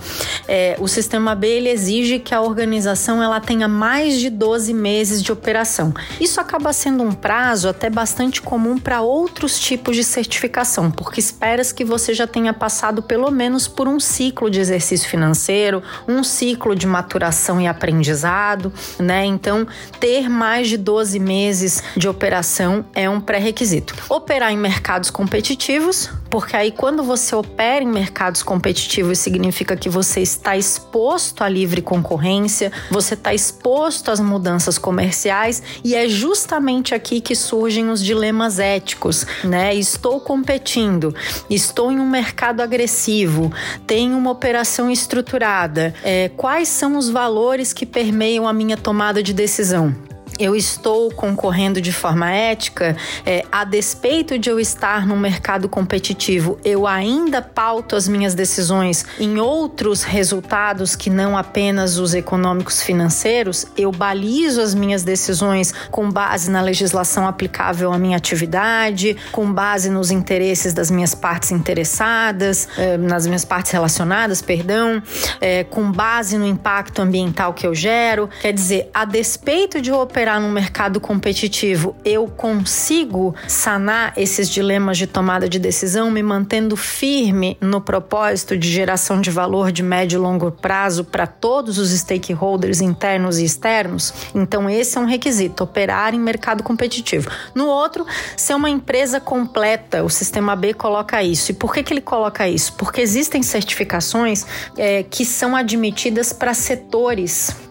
[0.47, 5.23] é, o sistema B ele exige que a organização ela tenha mais de 12 meses
[5.23, 5.93] de operação.
[6.19, 11.71] Isso acaba sendo um prazo até bastante comum para outros tipos de certificação, porque esperas
[11.71, 16.75] que você já tenha passado pelo menos por um ciclo de exercício financeiro, um ciclo
[16.75, 19.25] de maturação e aprendizado, né?
[19.25, 19.65] Então,
[19.99, 23.95] ter mais de 12 meses de operação é um pré-requisito.
[24.09, 29.89] Operar em mercados competitivos, porque aí quando você opera em mercados competitivos competitivo significa que
[29.89, 36.93] você está exposto à livre concorrência, você está exposto às mudanças comerciais e é justamente
[36.93, 39.73] aqui que surgem os dilemas éticos, né?
[39.73, 41.15] Estou competindo,
[41.49, 43.51] estou em um mercado agressivo,
[43.85, 45.93] tenho uma operação estruturada.
[46.03, 49.95] É, quais são os valores que permeiam a minha tomada de decisão?
[50.39, 52.95] Eu estou concorrendo de forma ética,
[53.25, 59.05] é, a despeito de eu estar no mercado competitivo, eu ainda pauto as minhas decisões
[59.19, 66.09] em outros resultados que não apenas os econômicos financeiros, eu balizo as minhas decisões com
[66.11, 72.67] base na legislação aplicável à minha atividade, com base nos interesses das minhas partes interessadas,
[72.77, 75.01] é, nas minhas partes relacionadas, perdão,
[75.41, 78.29] é, com base no impacto ambiental que eu gero.
[78.41, 84.49] Quer dizer, a despeito de eu operar operar num mercado competitivo, eu consigo sanar esses
[84.49, 89.81] dilemas de tomada de decisão, me mantendo firme no propósito de geração de valor de
[89.81, 94.13] médio e longo prazo para todos os stakeholders internos e externos?
[94.35, 97.29] Então, esse é um requisito, operar em mercado competitivo.
[97.55, 101.51] No outro, ser uma empresa completa, o sistema B coloca isso.
[101.51, 102.73] E por que, que ele coloca isso?
[102.73, 104.45] Porque existem certificações
[104.77, 107.66] é, que são admitidas para setores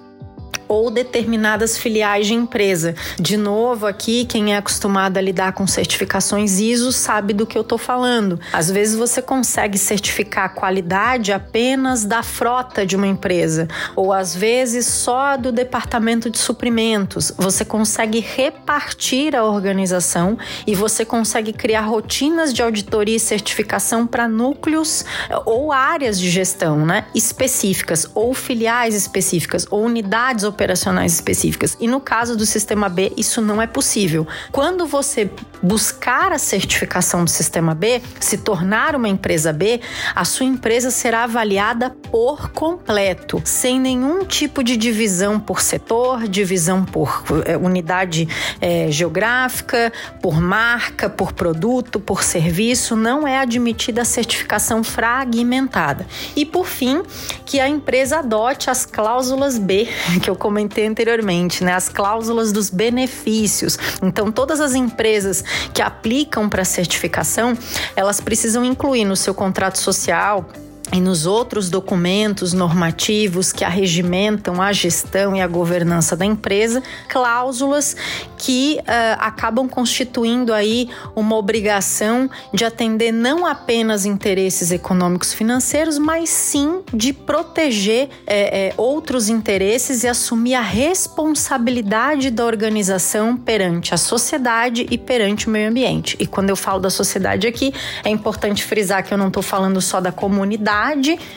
[0.69, 2.95] ou determinadas filiais de empresa.
[3.19, 7.63] De novo, aqui, quem é acostumado a lidar com certificações ISO sabe do que eu
[7.63, 8.41] estou falando.
[8.53, 14.35] Às vezes você consegue certificar a qualidade apenas da frota de uma empresa, ou às
[14.35, 17.33] vezes só do departamento de suprimentos.
[17.37, 24.29] Você consegue repartir a organização e você consegue criar rotinas de auditoria e certificação para
[24.29, 25.05] núcleos
[25.45, 31.77] ou áreas de gestão né, específicas, ou filiais específicas, ou unidades operacionais operacionais específicas.
[31.79, 34.27] E no caso do sistema B, isso não é possível.
[34.51, 35.31] Quando você
[35.63, 39.81] buscar a certificação do sistema B, se tornar uma empresa B,
[40.15, 46.85] a sua empresa será avaliada por completo, sem nenhum tipo de divisão por setor, divisão
[46.85, 48.29] por é, unidade
[48.61, 49.93] é, geográfica,
[50.23, 52.97] por marca, por produto, por serviço.
[52.97, 56.07] Não é admitida a certificação fragmentada.
[56.35, 57.03] E por fim,
[57.45, 59.89] que a empresa adote as cláusulas B,
[60.23, 61.73] que eu comentei anteriormente, né?
[61.73, 63.77] As cláusulas dos benefícios.
[64.01, 65.43] Então, todas as empresas
[65.75, 67.59] que aplicam para certificação,
[67.97, 70.49] elas precisam incluir no seu contrato social
[70.93, 77.97] e nos outros documentos normativos que arregimentam a gestão e a governança da empresa, cláusulas
[78.39, 78.83] que uh,
[79.19, 87.13] acabam constituindo aí uma obrigação de atender não apenas interesses econômicos financeiros, mas sim de
[87.13, 94.97] proteger é, é, outros interesses e assumir a responsabilidade da organização perante a sociedade e
[94.97, 96.17] perante o meio ambiente.
[96.21, 97.75] E quando eu falo da sociedade aqui,
[98.05, 100.76] é importante frisar que eu não estou falando só da comunidade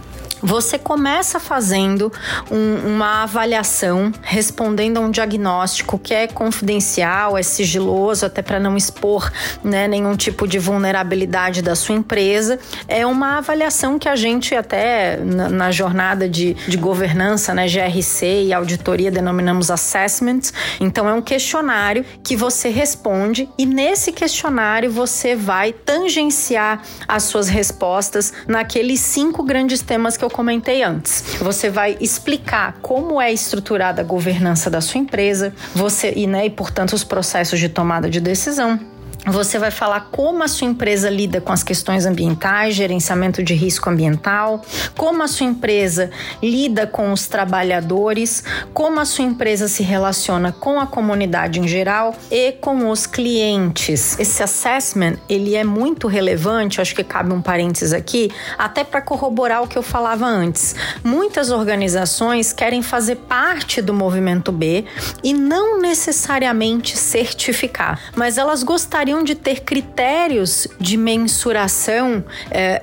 [0.47, 2.13] Você começa fazendo
[2.49, 8.77] um, uma avaliação, respondendo a um diagnóstico que é confidencial, é sigiloso, até para não
[8.77, 9.29] expor
[9.65, 12.61] né, nenhum tipo de vulnerabilidade da sua empresa.
[12.87, 18.45] É uma avaliação que a gente, até na, na jornada de, de governança, né, GRC
[18.45, 20.53] e auditoria, denominamos assessment.
[20.79, 27.49] Então, é um questionário que você responde e nesse questionário você vai tangenciar as suas
[27.49, 31.37] respostas naqueles cinco grandes temas que eu comentei antes.
[31.41, 36.51] Você vai explicar como é estruturada a governança da sua empresa, você e, né, e
[36.51, 38.79] portanto os processos de tomada de decisão
[39.27, 43.91] você vai falar como a sua empresa lida com as questões ambientais, gerenciamento de risco
[43.91, 44.63] ambiental,
[44.97, 46.11] como a sua empresa
[46.43, 52.15] lida com os trabalhadores, como a sua empresa se relaciona com a comunidade em geral
[52.31, 54.19] e com os clientes.
[54.19, 59.63] Esse assessment, ele é muito relevante, acho que cabe um parênteses aqui, até para corroborar
[59.63, 60.75] o que eu falava antes.
[61.03, 64.85] Muitas organizações querem fazer parte do movimento B
[65.23, 72.81] e não necessariamente certificar, mas elas gostariam de ter critérios de mensuração, é,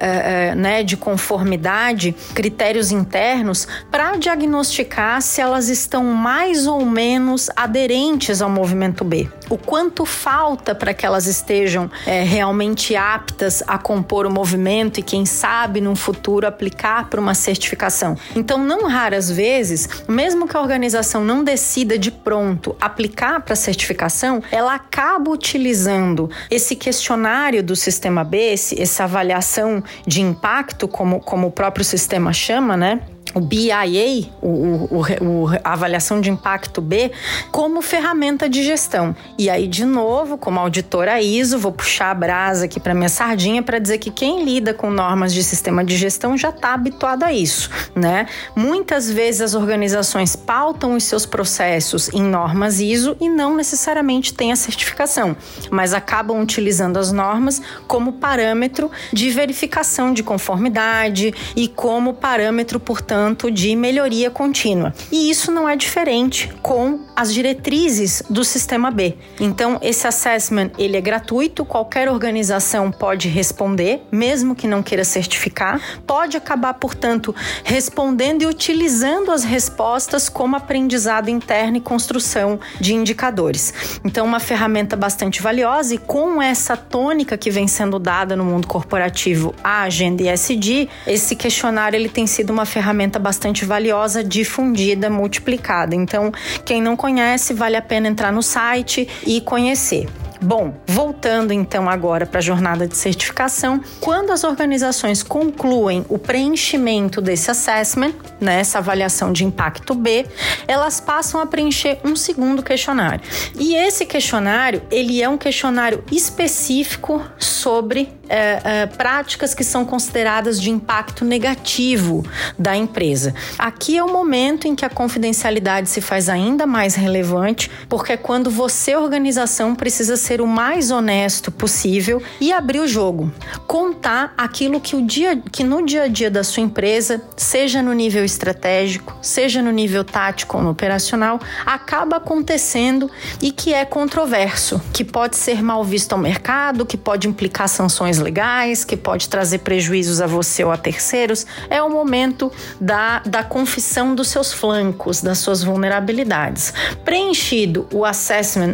[0.51, 8.41] é, né, de conformidade, critérios internos, para diagnosticar se elas estão mais ou menos aderentes
[8.41, 9.27] ao movimento B.
[9.49, 15.03] o quanto falta para que elas estejam é, realmente aptas a compor o movimento e,
[15.03, 18.17] quem sabe, num futuro aplicar para uma certificação.
[18.35, 24.41] Então, não raras vezes, mesmo que a organização não decida de pronto aplicar para certificação,
[24.51, 31.47] ela acaba utilizando esse questionário do sistema B, esse, essa avaliação de impacto, como, como
[31.47, 33.01] o próprio sistema chama, né?
[33.33, 37.11] O BIA, o, o, o, a avaliação de impacto B,
[37.51, 39.15] como ferramenta de gestão.
[39.37, 43.63] E aí, de novo, como auditora ISO, vou puxar a brasa aqui para minha sardinha
[43.63, 47.33] para dizer que quem lida com normas de sistema de gestão já está habituado a
[47.33, 48.27] isso, né?
[48.55, 54.51] Muitas vezes as organizações pautam os seus processos em normas ISO e não necessariamente têm
[54.51, 55.35] a certificação,
[55.71, 63.12] mas acabam utilizando as normas como parâmetro de verificação de conformidade e como parâmetro, portanto,
[63.13, 64.91] portanto, de melhoria contínua.
[65.11, 69.15] E isso não é diferente com as diretrizes do sistema B.
[69.39, 75.79] Então, esse assessment, ele é gratuito, qualquer organização pode responder, mesmo que não queira certificar,
[76.07, 83.99] pode acabar, portanto, respondendo e utilizando as respostas como aprendizado interno e construção de indicadores.
[84.03, 88.65] Então, uma ferramenta bastante valiosa e com essa tônica que vem sendo dada no mundo
[88.65, 95.09] corporativo, a agenda ESG, esse questionário ele tem sido uma ferramenta ferramenta bastante valiosa, difundida,
[95.09, 95.95] multiplicada.
[95.95, 96.31] Então,
[96.65, 100.07] quem não conhece, vale a pena entrar no site e conhecer.
[100.41, 107.21] Bom, voltando então agora para a jornada de certificação, quando as organizações concluem o preenchimento
[107.21, 110.25] desse assessment, né, essa avaliação de impacto B,
[110.67, 113.21] elas passam a preencher um segundo questionário.
[113.57, 120.59] E esse questionário, ele é um questionário específico sobre é, é, práticas que são consideradas
[120.59, 122.25] de impacto negativo
[122.57, 123.35] da empresa.
[123.59, 128.17] Aqui é o momento em que a confidencialidade se faz ainda mais relevante, porque é
[128.17, 133.31] quando você, organização, precisa ser o mais honesto possível e abrir o jogo.
[133.67, 137.93] Contar aquilo que, o dia, que no dia a dia da sua empresa, seja no
[137.93, 144.81] nível estratégico, seja no nível tático ou no operacional, acaba acontecendo e que é controverso,
[144.91, 149.59] que pode ser mal visto ao mercado, que pode implicar sanções legais, que pode trazer
[149.59, 155.21] prejuízos a você ou a terceiros, é o momento da, da confissão dos seus flancos,
[155.21, 156.73] das suas vulnerabilidades.
[157.03, 158.73] Preenchido o assessment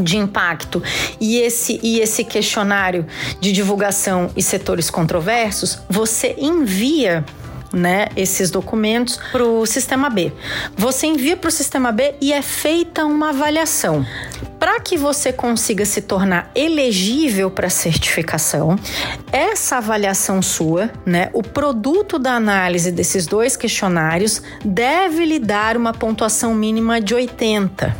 [0.00, 0.82] de impacto
[1.20, 3.06] e esse, e esse questionário
[3.40, 7.24] de divulgação e setores controversos, você envia
[7.72, 10.32] né, esses documentos para o sistema B.
[10.76, 14.06] Você envia para o sistema B e é feita uma avaliação.
[14.58, 18.78] Para que você consiga se tornar elegível para certificação,
[19.30, 25.92] essa avaliação sua, né, o produto da análise desses dois questionários deve lhe dar uma
[25.92, 27.94] pontuação mínima de 80.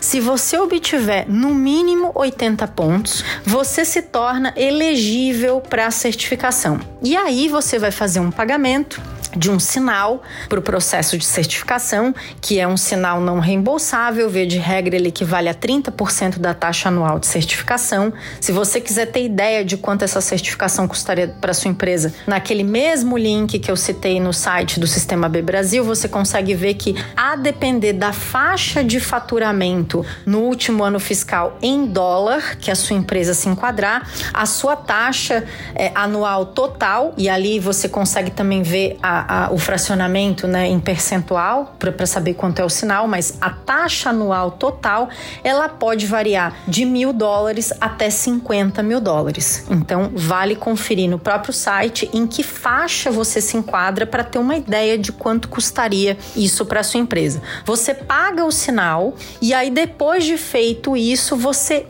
[0.00, 6.80] Se você obtiver no mínimo 80 pontos, você se torna elegível para a certificação.
[7.02, 9.00] E aí você vai fazer um pagamento
[9.36, 14.46] de um sinal para o processo de certificação, que é um sinal não reembolsável, via
[14.46, 18.12] de regra ele equivale a 30% da taxa anual de certificação.
[18.40, 23.16] Se você quiser ter ideia de quanto essa certificação custaria para sua empresa, naquele mesmo
[23.16, 27.36] link que eu citei no site do Sistema B Brasil, você consegue ver que a
[27.36, 33.34] depender da faixa de faturamento no último ano fiscal em dólar que a sua empresa
[33.34, 39.19] se enquadrar, a sua taxa é, anual total e ali você consegue também ver a
[39.28, 44.10] a, o fracionamento né, em percentual para saber quanto é o sinal, mas a taxa
[44.10, 45.08] anual total
[45.42, 49.64] ela pode variar de mil dólares até 50 mil dólares.
[49.70, 54.56] Então vale conferir no próprio site em que faixa você se enquadra para ter uma
[54.56, 57.42] ideia de quanto custaria isso para sua empresa.
[57.64, 61.86] Você paga o sinal e aí depois de feito isso você,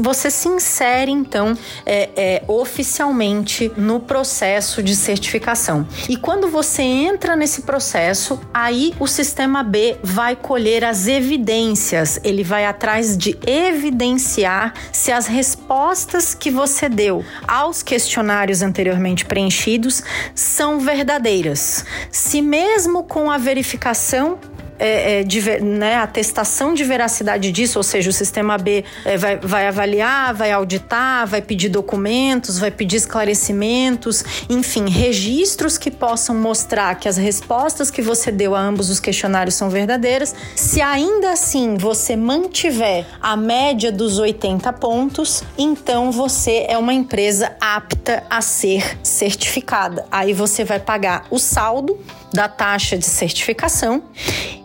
[0.00, 5.86] você se insere então é, é, oficialmente no processo de certificação.
[6.08, 12.20] E quando você você entra nesse processo, aí o sistema B vai colher as evidências,
[12.22, 20.02] ele vai atrás de evidenciar se as respostas que você deu aos questionários anteriormente preenchidos
[20.34, 21.86] são verdadeiras.
[22.10, 24.38] Se mesmo com a verificação
[24.78, 29.36] é, é, de, né, atestação de veracidade disso, ou seja, o sistema B é, vai,
[29.36, 36.94] vai avaliar, vai auditar, vai pedir documentos, vai pedir esclarecimentos, enfim, registros que possam mostrar
[36.94, 40.34] que as respostas que você deu a ambos os questionários são verdadeiras.
[40.54, 47.52] Se ainda assim você mantiver a média dos 80 pontos, então você é uma empresa
[47.60, 50.06] apta a ser certificada.
[50.10, 51.98] Aí você vai pagar o saldo
[52.32, 54.02] da taxa de certificação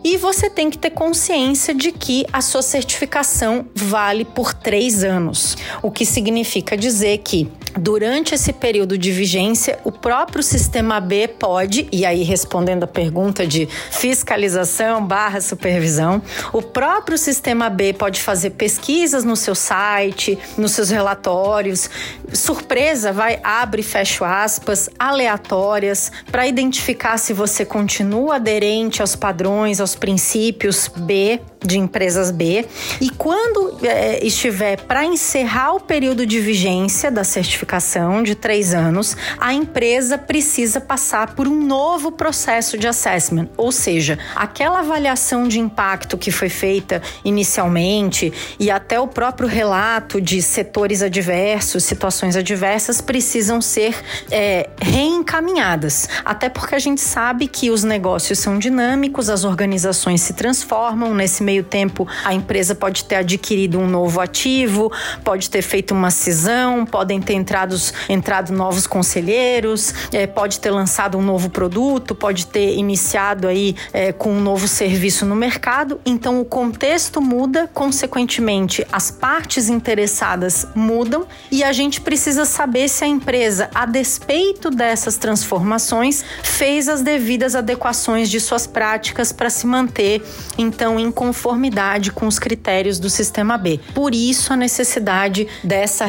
[0.02, 5.56] E você tem que ter consciência de que a sua certificação vale por três anos,
[5.82, 11.88] o que significa dizer que Durante esse período de vigência, o próprio sistema B pode,
[11.90, 18.50] e aí respondendo a pergunta de fiscalização barra supervisão, o próprio sistema B pode fazer
[18.50, 21.90] pesquisas no seu site, nos seus relatórios,
[22.32, 29.82] surpresa, vai, abre e fecha aspas, aleatórias, para identificar se você continua aderente aos padrões,
[29.82, 32.66] aos princípios B de empresas B.
[33.00, 39.16] E quando é, estiver para encerrar o período de vigência da certificação de três anos,
[39.38, 45.58] a empresa precisa passar por um novo processo de assessment, ou seja, aquela avaliação de
[45.58, 53.00] impacto que foi feita inicialmente e até o próprio relato de setores adversos, situações adversas,
[53.00, 53.94] precisam ser
[54.30, 56.08] é, reencaminhadas.
[56.24, 61.42] Até porque a gente sabe que os negócios são dinâmicos, as organizações se transformam nesse
[61.42, 64.90] meio meio tempo a empresa pode ter adquirido um novo ativo,
[65.22, 67.76] pode ter feito uma cisão, podem ter entrado,
[68.08, 74.12] entrado novos conselheiros, é, pode ter lançado um novo produto, pode ter iniciado aí é,
[74.12, 76.00] com um novo serviço no mercado.
[76.04, 83.04] Então o contexto muda, consequentemente as partes interessadas mudam e a gente precisa saber se
[83.04, 89.66] a empresa, a despeito dessas transformações, fez as devidas adequações de suas práticas para se
[89.66, 90.24] manter
[90.58, 93.78] então em conforto conformidade com os critérios do sistema B.
[93.92, 96.06] Por isso a necessidade dessa,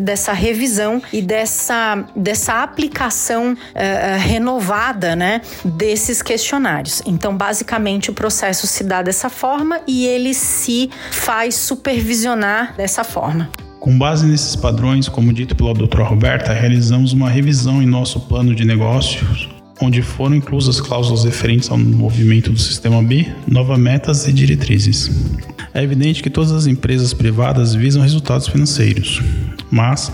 [0.00, 7.02] dessa revisão e dessa, dessa aplicação uh, renovada né, desses questionários.
[7.04, 13.50] Então, basicamente, o processo se dá dessa forma e ele se faz supervisionar dessa forma.
[13.78, 18.54] Com base nesses padrões, como dito pela doutora Roberta, realizamos uma revisão em nosso plano
[18.54, 24.32] de negócios onde foram inclusas cláusulas referentes ao movimento do sistema B, novas metas e
[24.32, 25.10] diretrizes.
[25.72, 29.20] É evidente que todas as empresas privadas visam resultados financeiros,
[29.70, 30.12] mas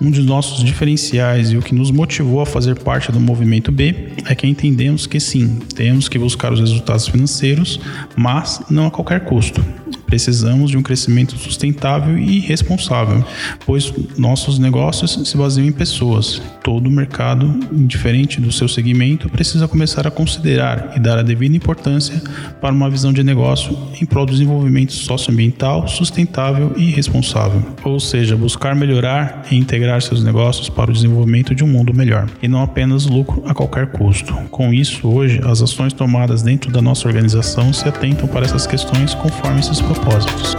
[0.00, 4.12] um dos nossos diferenciais e o que nos motivou a fazer parte do movimento B
[4.24, 7.78] é que entendemos que sim, temos que buscar os resultados financeiros,
[8.16, 9.62] mas não a qualquer custo.
[10.10, 13.24] Precisamos de um crescimento sustentável e responsável,
[13.64, 16.42] pois nossos negócios se baseiam em pessoas.
[16.64, 22.20] Todo mercado, indiferente do seu segmento, precisa começar a considerar e dar a devida importância
[22.60, 27.62] para uma visão de negócio em prol do desenvolvimento socioambiental, sustentável e responsável.
[27.84, 32.28] Ou seja, buscar melhorar e integrar seus negócios para o desenvolvimento de um mundo melhor,
[32.42, 34.34] e não apenas lucro a qualquer custo.
[34.50, 39.14] Com isso, hoje, as ações tomadas dentro da nossa organização se atentam para essas questões
[39.14, 40.56] conforme esses propósitos propósitos.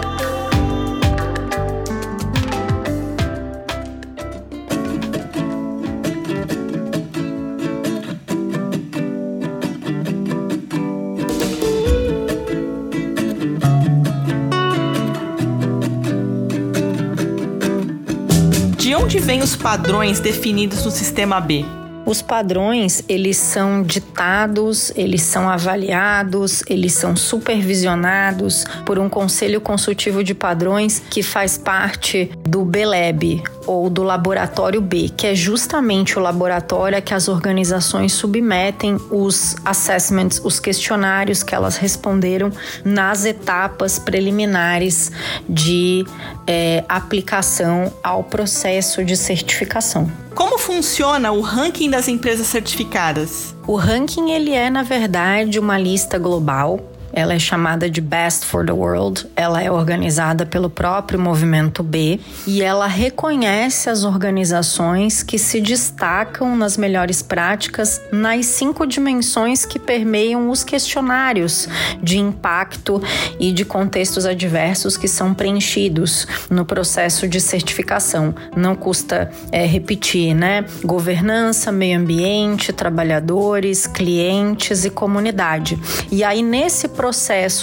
[18.77, 21.65] De onde vêm os padrões definidos no sistema B?
[22.05, 30.23] Os padrões, eles são ditados, eles são avaliados, eles são supervisionados por um conselho consultivo
[30.23, 36.21] de padrões que faz parte do BELEB, ou do laboratório B, que é justamente o
[36.21, 42.51] laboratório a que as organizações submetem os assessments, os questionários que elas responderam
[42.83, 45.11] nas etapas preliminares
[45.47, 46.05] de
[46.47, 50.11] é, aplicação ao processo de certificação.
[50.33, 53.53] Como funciona o ranking das empresas certificadas?
[53.67, 58.65] O ranking ele é na verdade uma lista global ela é chamada de Best for
[58.65, 59.27] the World.
[59.35, 66.55] Ela é organizada pelo próprio Movimento B e ela reconhece as organizações que se destacam
[66.55, 71.67] nas melhores práticas nas cinco dimensões que permeiam os questionários
[72.01, 73.01] de impacto
[73.39, 78.33] e de contextos adversos que são preenchidos no processo de certificação.
[78.55, 80.65] Não custa é, repetir, né?
[80.83, 85.79] Governança, meio ambiente, trabalhadores, clientes e comunidade.
[86.11, 87.00] E aí, nesse processo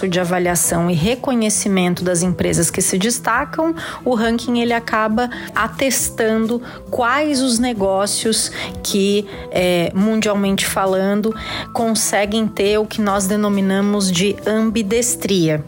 [0.08, 3.74] de avaliação e reconhecimento das empresas que se destacam,
[4.04, 6.60] o ranking ele acaba atestando
[6.90, 8.50] quais os negócios
[8.82, 11.34] que, é, mundialmente falando,
[11.72, 15.64] conseguem ter o que nós denominamos de ambidestria.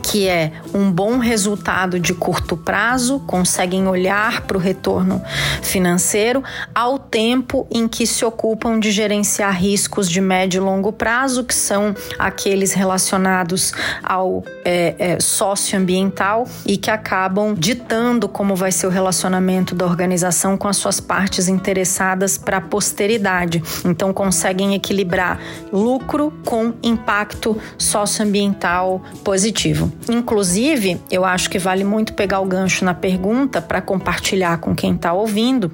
[0.00, 5.22] Que é um bom resultado de curto prazo, conseguem olhar para o retorno
[5.62, 6.42] financeiro,
[6.74, 11.54] ao tempo em que se ocupam de gerenciar riscos de médio e longo prazo, que
[11.54, 13.72] são aqueles relacionados
[14.02, 20.56] ao é, é, socioambiental e que acabam ditando como vai ser o relacionamento da organização
[20.56, 23.62] com as suas partes interessadas para a posteridade.
[23.84, 25.38] Então, conseguem equilibrar
[25.72, 29.83] lucro com impacto socioambiental positivo.
[30.08, 34.94] Inclusive, eu acho que vale muito pegar o gancho na pergunta para compartilhar com quem
[34.94, 35.70] está ouvindo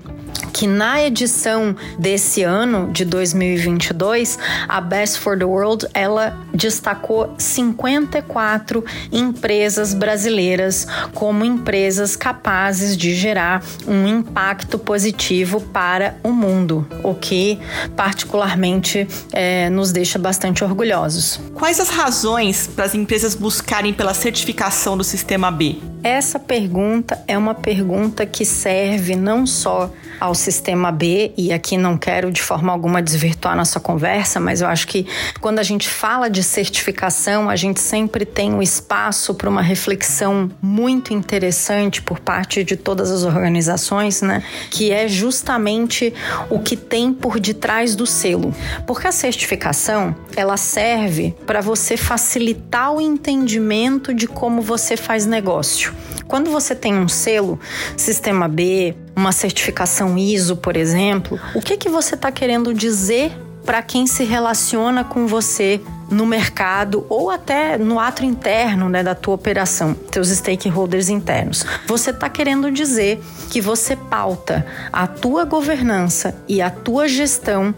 [0.53, 8.85] que na edição desse ano de 2022, a Best for the World, ela destacou 54
[9.11, 17.59] empresas brasileiras como empresas capazes de gerar um impacto positivo para o mundo, o que
[17.97, 21.41] particularmente é, nos deixa bastante orgulhosos.
[21.55, 25.79] Quais as razões para as empresas buscarem pela certificação do sistema B?
[26.03, 29.91] Essa pergunta é uma pergunta que serve não só
[30.21, 34.69] ao sistema B, e aqui não quero de forma alguma desvirtuar nossa conversa, mas eu
[34.69, 35.07] acho que
[35.41, 40.51] quando a gente fala de certificação, a gente sempre tem um espaço para uma reflexão
[40.61, 44.43] muito interessante por parte de todas as organizações, né?
[44.71, 46.13] Que é justamente
[46.49, 48.55] o que tem por detrás do selo.
[48.87, 55.95] Porque a certificação, ela serve para você facilitar o entendimento de como você faz negócio.
[56.27, 57.59] Quando você tem um selo,
[57.97, 63.33] sistema B, uma certificação ISO, por exemplo, o que que você está querendo dizer
[63.65, 65.81] para quem se relaciona com você
[66.11, 71.65] no mercado ou até no ato interno né, da tua operação, teus stakeholders internos.
[71.87, 77.75] Você está querendo dizer que você pauta a tua governança e a tua gestão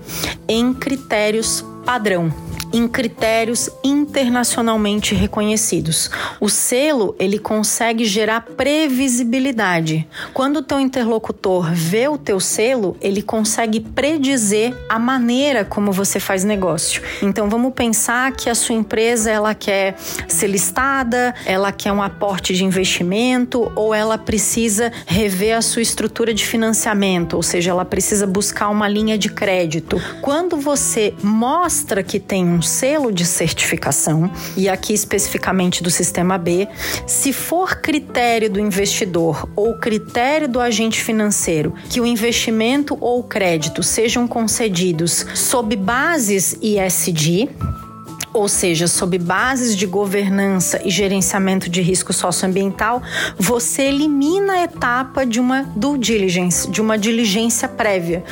[0.49, 2.33] em critérios padrão
[2.73, 6.11] em critérios internacionalmente reconhecidos.
[6.41, 10.07] O selo, ele consegue gerar previsibilidade.
[10.33, 16.19] Quando o teu interlocutor vê o teu selo, ele consegue predizer a maneira como você
[16.19, 17.03] faz negócio.
[17.23, 19.97] Então vamos pensar que a sua empresa ela quer
[20.27, 26.33] ser listada, ela quer um aporte de investimento ou ela precisa rever a sua estrutura
[26.33, 30.01] de financiamento, ou seja, ela precisa buscar uma linha de crédito.
[30.21, 36.69] Quando você mostra que tem um selo de certificação, e aqui especificamente do sistema B,
[37.07, 43.83] se for critério do investidor ou critério do agente financeiro que o investimento ou crédito
[43.83, 47.49] sejam concedidos sob bases ISD,
[48.33, 53.03] ou seja, sob bases de governança e gerenciamento de risco socioambiental,
[53.39, 58.25] você elimina a etapa de uma due diligence, de uma diligência prévia.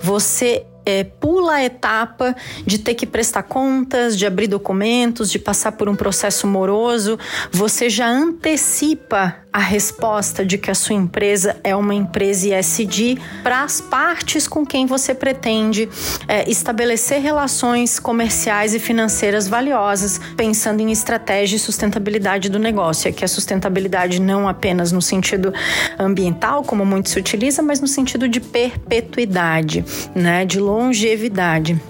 [0.00, 2.34] Você é, pula a etapa
[2.64, 7.18] de ter que prestar contas, de abrir documentos, de passar por um processo moroso,
[7.50, 13.64] você já antecipa a resposta de que a sua empresa é uma empresa ISD para
[13.64, 15.88] as partes com quem você pretende
[16.28, 23.08] é, estabelecer relações comerciais e financeiras valiosas, pensando em estratégia e sustentabilidade do negócio.
[23.08, 25.54] Aqui a sustentabilidade não apenas no sentido
[25.98, 29.82] ambiental, como muito se utiliza, mas no sentido de perpetuidade,
[30.14, 31.80] né, de longevidade.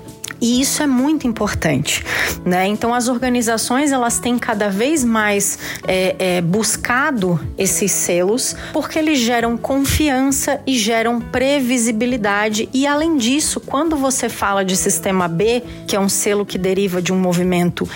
[0.40, 2.04] E isso é muito importante,
[2.44, 2.66] né?
[2.66, 9.18] Então as organizações elas têm cada vez mais é, é, buscado esses selos porque eles
[9.18, 15.96] geram confiança e geram previsibilidade e além disso, quando você fala de sistema B, que
[15.96, 17.88] é um selo que deriva de um movimento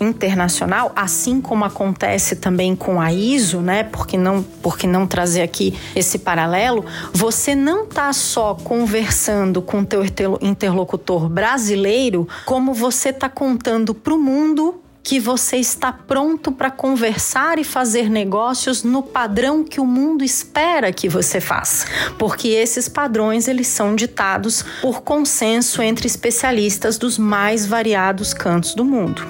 [0.00, 3.84] internacional, assim como acontece também com a ISO, né?
[3.84, 10.04] Porque não, porque não trazer aqui esse paralelo, você não está só conversando com teu
[10.40, 16.70] interlocutor brasileiro brasileiro, como você está contando para o mundo que você está pronto para
[16.70, 21.86] conversar e fazer negócios no padrão que o mundo espera que você faça,
[22.18, 28.82] porque esses padrões eles são ditados por consenso entre especialistas dos mais variados cantos do
[28.82, 29.22] mundo.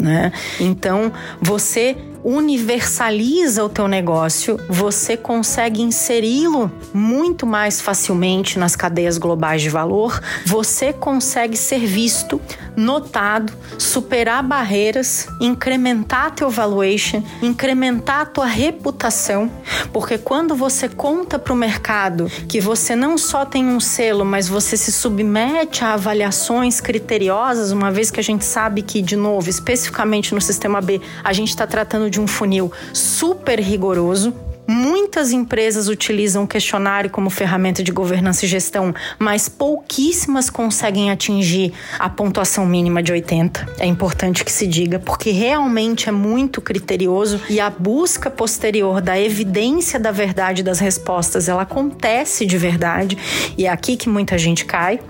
[0.00, 0.32] Né?
[0.58, 9.62] Então, você universaliza o teu negócio, você consegue inseri-lo muito mais facilmente nas cadeias globais
[9.62, 12.40] de valor, você consegue ser visto,
[12.76, 19.50] notado, superar barreiras, incrementar teu valuation, incrementar tua reputação,
[19.92, 24.48] porque quando você conta para o mercado que você não só tem um selo, mas
[24.48, 29.48] você se submete a avaliações criteriosas, uma vez que a gente sabe que, de novo,
[29.48, 34.34] especificamente no sistema B, a gente está tratando de um funil super rigoroso,
[34.72, 41.74] Muitas empresas utilizam o questionário como ferramenta de governança e gestão, mas pouquíssimas conseguem atingir
[41.98, 43.68] a pontuação mínima de 80.
[43.78, 49.20] É importante que se diga, porque realmente é muito criterioso e a busca posterior da
[49.20, 53.18] evidência da verdade das respostas, ela acontece de verdade
[53.58, 55.00] e é aqui que muita gente cai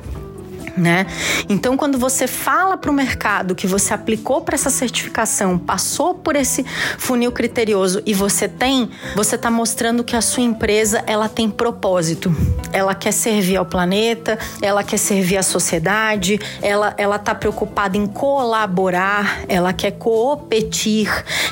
[0.77, 1.07] né?
[1.49, 6.37] Então, quando você fala para o mercado que você aplicou para essa certificação, passou por
[6.37, 6.64] esse
[6.99, 12.35] funil criterioso e você tem, você está mostrando que a sua empresa ela tem propósito.
[12.73, 18.07] Ela quer servir ao planeta, ela quer servir à sociedade, ela ela está preocupada em
[18.07, 21.09] colaborar, ela quer competir,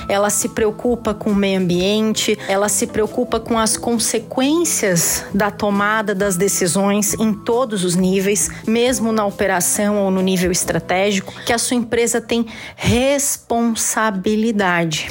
[0.08, 6.14] ela se preocupa com o meio ambiente, ela se preocupa com as consequências da tomada
[6.14, 11.52] das decisões em todos os níveis, mesmo mesmo na operação ou no nível estratégico, que
[11.52, 12.46] a sua empresa tem
[12.76, 15.08] responsabilidade.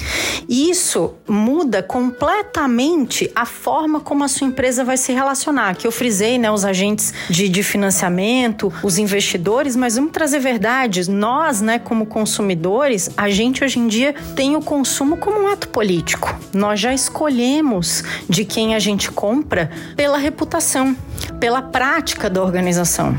[0.48, 5.76] Isso muda completamente a forma como a sua empresa vai se relacionar.
[5.76, 11.08] Que eu frisei, né, os agentes de, de financiamento, os investidores, mas vamos trazer verdades.
[11.08, 15.68] Nós, né, como consumidores, a gente hoje em dia tem o consumo como um ato
[15.68, 16.36] político.
[16.54, 20.98] Nós já escolhemos de quem a gente compra pela reputação,
[21.40, 23.18] pela prática da organização.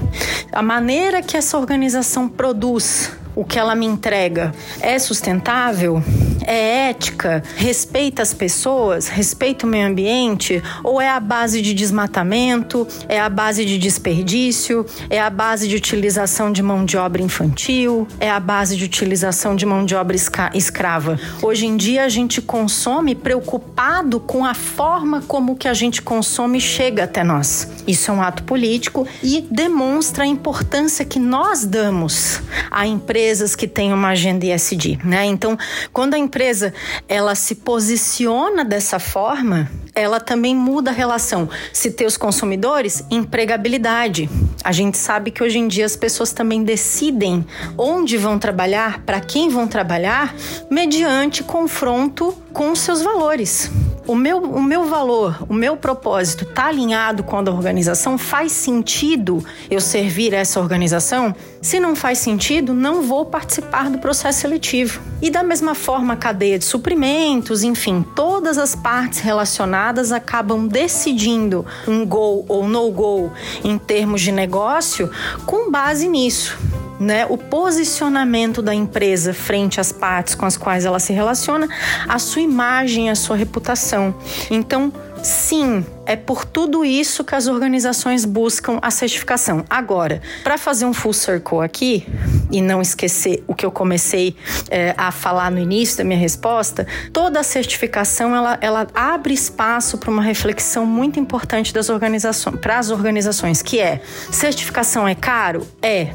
[0.52, 6.02] A maneira que essa organização produz o que ela me entrega é sustentável?
[6.42, 7.42] É ética?
[7.56, 9.08] Respeita as pessoas?
[9.08, 10.62] Respeita o meio ambiente?
[10.82, 12.88] Ou é a base de desmatamento?
[13.08, 14.84] É a base de desperdício?
[15.08, 18.08] É a base de utilização de mão de obra infantil?
[18.18, 20.16] É a base de utilização de mão de obra
[20.54, 21.20] escrava?
[21.42, 26.60] Hoje em dia a gente consome preocupado com a forma como que a gente consome
[26.60, 27.70] chega até nós.
[27.86, 33.54] Isso é um ato político e demonstra a importância que nós damos à empresa empresas
[33.54, 35.26] que têm uma agenda ESG, né?
[35.26, 35.56] Então,
[35.92, 36.72] quando a empresa
[37.06, 41.46] ela se posiciona dessa forma, ela também muda a relação.
[41.70, 44.30] Se ter os consumidores, empregabilidade.
[44.64, 47.44] A gente sabe que hoje em dia as pessoas também decidem
[47.76, 50.34] onde vão trabalhar, para quem vão trabalhar,
[50.70, 53.70] mediante confronto com seus valores
[54.10, 58.18] o meu, o meu valor, o meu propósito está alinhado com a da organização?
[58.18, 61.32] Faz sentido eu servir essa organização?
[61.62, 65.00] Se não faz sentido, não vou participar do processo seletivo.
[65.20, 71.66] E da mesma forma, a cadeia de suprimentos, enfim, todas as partes relacionadas acabam decidindo
[71.86, 73.30] um go ou no go
[73.62, 75.10] em termos de negócio
[75.44, 76.58] com base nisso
[77.00, 81.66] né, o posicionamento da empresa frente às partes com as quais ela se relaciona,
[82.06, 84.14] a sua imagem, a sua reputação.
[84.50, 84.92] Então,
[85.22, 89.64] Sim, é por tudo isso que as organizações buscam a certificação.
[89.68, 92.06] Agora, para fazer um full circle aqui
[92.50, 94.34] e não esquecer o que eu comecei
[94.70, 99.98] é, a falar no início da minha resposta, toda a certificação ela, ela abre espaço
[99.98, 104.00] para uma reflexão muito importante das organizações, para as organizações, que é
[104.30, 105.66] certificação é caro?
[105.82, 106.12] É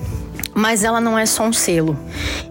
[0.56, 1.99] mas ela não é só um selo.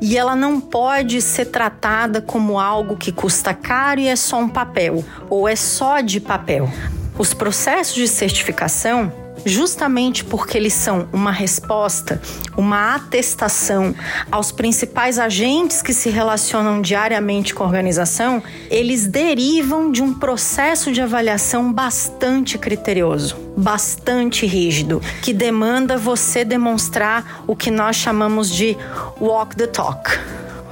[0.00, 4.48] E ela não pode ser tratada como algo que custa caro e é só um
[4.48, 6.70] papel, ou é só de papel.
[7.18, 12.20] Os processos de certificação justamente porque eles são uma resposta,
[12.56, 13.94] uma atestação
[14.30, 20.92] aos principais agentes que se relacionam diariamente com a organização, eles derivam de um processo
[20.92, 28.76] de avaliação bastante criterioso, bastante rígido, que demanda você demonstrar o que nós chamamos de
[29.20, 30.10] walk the talk.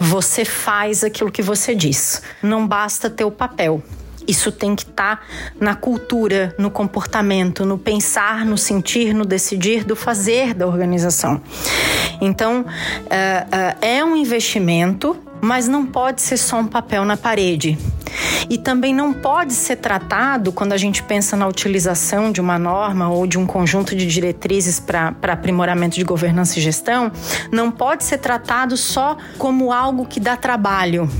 [0.00, 2.22] Você faz aquilo que você diz.
[2.42, 3.80] Não basta ter o papel.
[4.26, 5.22] Isso tem que estar tá
[5.60, 11.40] na cultura, no comportamento, no pensar, no sentir, no decidir, do fazer da organização.
[12.20, 12.64] Então,
[13.10, 13.46] é,
[13.82, 17.76] é, é um investimento, mas não pode ser só um papel na parede.
[18.48, 23.08] E também não pode ser tratado, quando a gente pensa na utilização de uma norma
[23.08, 27.10] ou de um conjunto de diretrizes para aprimoramento de governança e gestão,
[27.50, 31.10] não pode ser tratado só como algo que dá trabalho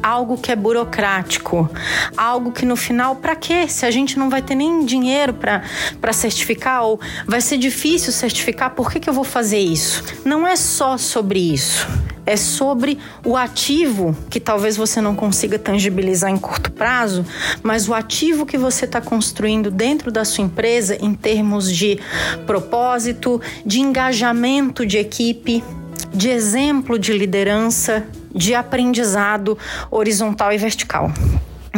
[0.00, 1.68] algo que é burocrático,
[2.16, 3.68] algo que no final, para quê?
[3.68, 8.70] Se a gente não vai ter nem dinheiro para certificar ou vai ser difícil certificar,
[8.70, 10.02] por que, que eu vou fazer isso?
[10.24, 11.86] Não é só sobre isso
[12.28, 17.24] é sobre o ativo que talvez você não consiga tangibilizar em curto prazo,
[17.62, 21.98] mas o ativo que você está construindo dentro da sua empresa em termos de
[22.46, 25.64] propósito, de engajamento de equipe,
[26.12, 29.56] de exemplo de liderança, de aprendizado
[29.90, 31.10] horizontal e vertical.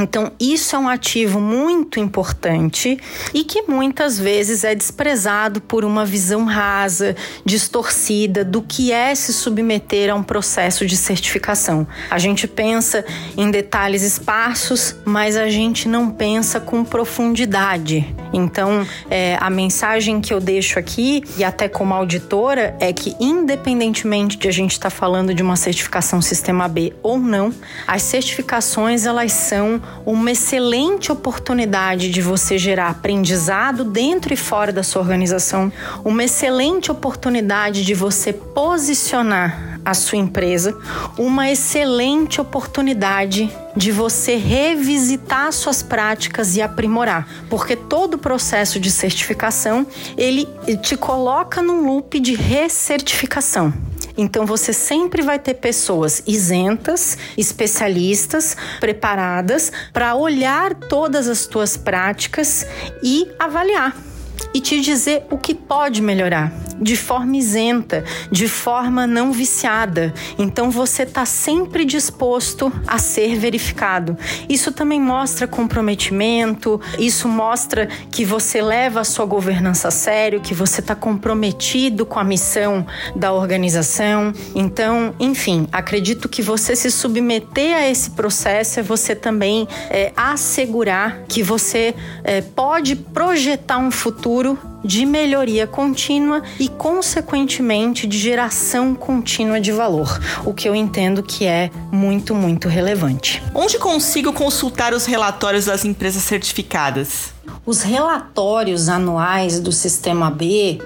[0.01, 2.99] Então, isso é um ativo muito importante
[3.35, 9.33] e que muitas vezes é desprezado por uma visão rasa, distorcida do que é se
[9.33, 11.87] submeter a um processo de certificação.
[12.11, 13.05] A gente pensa
[13.37, 18.15] em detalhes esparsos, mas a gente não pensa com profundidade.
[18.33, 24.39] Então, é, a mensagem que eu deixo aqui, e até como auditora, é que, independentemente
[24.39, 27.53] de a gente estar tá falando de uma certificação Sistema B ou não,
[27.87, 34.83] as certificações elas são uma excelente oportunidade de você gerar aprendizado dentro e fora da
[34.83, 35.73] sua organização,
[36.05, 40.77] uma excelente oportunidade de você posicionar a sua empresa,
[41.19, 48.91] uma excelente oportunidade de você revisitar suas práticas e aprimorar, porque todo o processo de
[48.91, 49.87] certificação
[50.17, 50.47] ele
[50.83, 53.90] te coloca num loop de recertificação.
[54.17, 62.67] Então você sempre vai ter pessoas isentas, especialistas, preparadas para olhar todas as tuas práticas
[63.03, 64.10] e avaliar
[64.55, 70.15] e te dizer o que pode melhorar de forma isenta, de forma não viciada.
[70.39, 74.17] Então você está sempre disposto a ser verificado.
[74.49, 80.55] Isso também mostra comprometimento, isso mostra que você leva a sua governança a sério, que
[80.55, 84.33] você está comprometido com a missão da organização.
[84.55, 91.25] Então, enfim, acredito que você se submeter a esse processo é você também é, assegurar
[91.29, 98.95] que você é, pode projetar um futuro futuro de melhoria contínua e, consequentemente, de geração
[98.95, 103.43] contínua de valor, o que eu entendo que é muito, muito relevante.
[103.55, 107.33] Onde consigo consultar os relatórios das empresas certificadas?
[107.67, 110.81] Os relatórios anuais do Sistema B,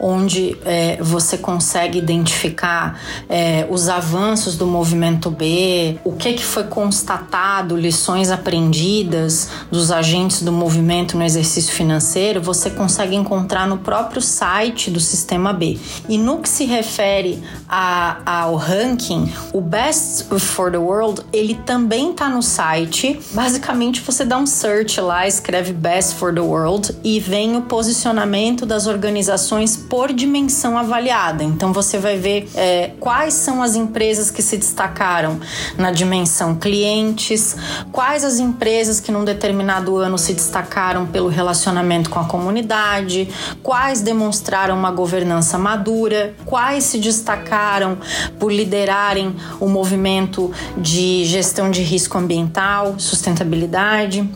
[0.00, 6.64] onde é, você consegue identificar é, os avanços do movimento B, o que, que foi
[6.64, 14.20] constatado, lições aprendidas dos agentes do movimento no exercício financeiro, você consegue encontrar no próprio
[14.20, 15.78] site do Sistema B.
[16.08, 22.10] E no que se refere a, ao ranking, o Best for the World, ele também
[22.10, 23.18] está no site.
[23.32, 28.64] Basicamente, você dá um search lá, escreve Best for the World e vem o posicionamento
[28.64, 31.44] das organizações por dimensão avaliada.
[31.44, 35.38] Então você vai ver é, quais são as empresas que se destacaram
[35.76, 37.56] na dimensão clientes,
[37.92, 43.27] quais as empresas que num determinado ano se destacaram pelo relacionamento com a comunidade,
[43.62, 47.98] quais demonstraram uma governança madura, quais se destacaram
[48.38, 54.28] por liderarem o movimento de gestão de risco ambiental, sustentabilidade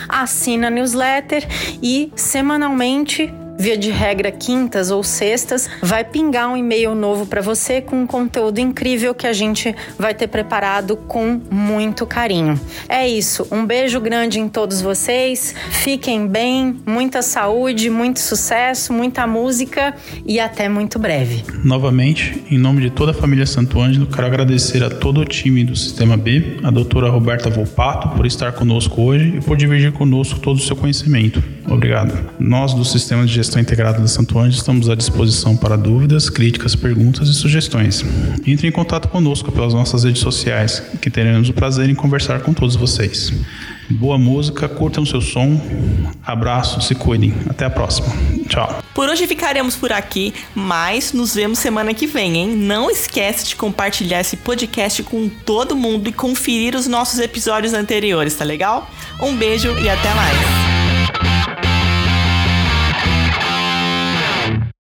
[0.08, 1.48] assina a newsletter
[1.82, 7.82] e semanalmente via de regra quintas ou sextas, vai pingar um e-mail novo para você
[7.82, 12.60] com um conteúdo incrível que a gente vai ter preparado com muito carinho.
[12.88, 13.46] É isso.
[13.52, 15.54] Um beijo grande em todos vocês.
[15.72, 19.94] Fiquem bem, muita saúde, muito sucesso, muita música
[20.26, 21.44] e até muito breve.
[21.64, 25.66] Novamente, em nome de toda a família Santo Ângelo, quero agradecer a todo o time
[25.66, 30.40] do Sistema B, a doutora Roberta Volpato, por estar conosco hoje e por dividir conosco
[30.40, 31.44] todo o seu conhecimento.
[31.68, 32.18] Obrigado.
[32.40, 36.76] Nós, do Sistema de Gestão Integrada da Santo Ângelo, estamos à disposição para dúvidas, críticas,
[36.76, 38.04] perguntas e sugestões.
[38.46, 42.54] Entre em contato conosco pelas nossas redes sociais, que teremos o prazer em conversar com
[42.54, 43.32] todos vocês.
[43.90, 45.60] Boa música, curtam seu som.
[46.24, 47.34] Abraço, se cuidem.
[47.50, 48.08] Até a próxima.
[48.48, 48.84] Tchau.
[48.94, 52.56] Por hoje ficaremos por aqui, mas nos vemos semana que vem, hein?
[52.56, 58.36] Não esquece de compartilhar esse podcast com todo mundo e conferir os nossos episódios anteriores,
[58.36, 58.92] tá legal?
[59.22, 60.79] Um beijo e até mais.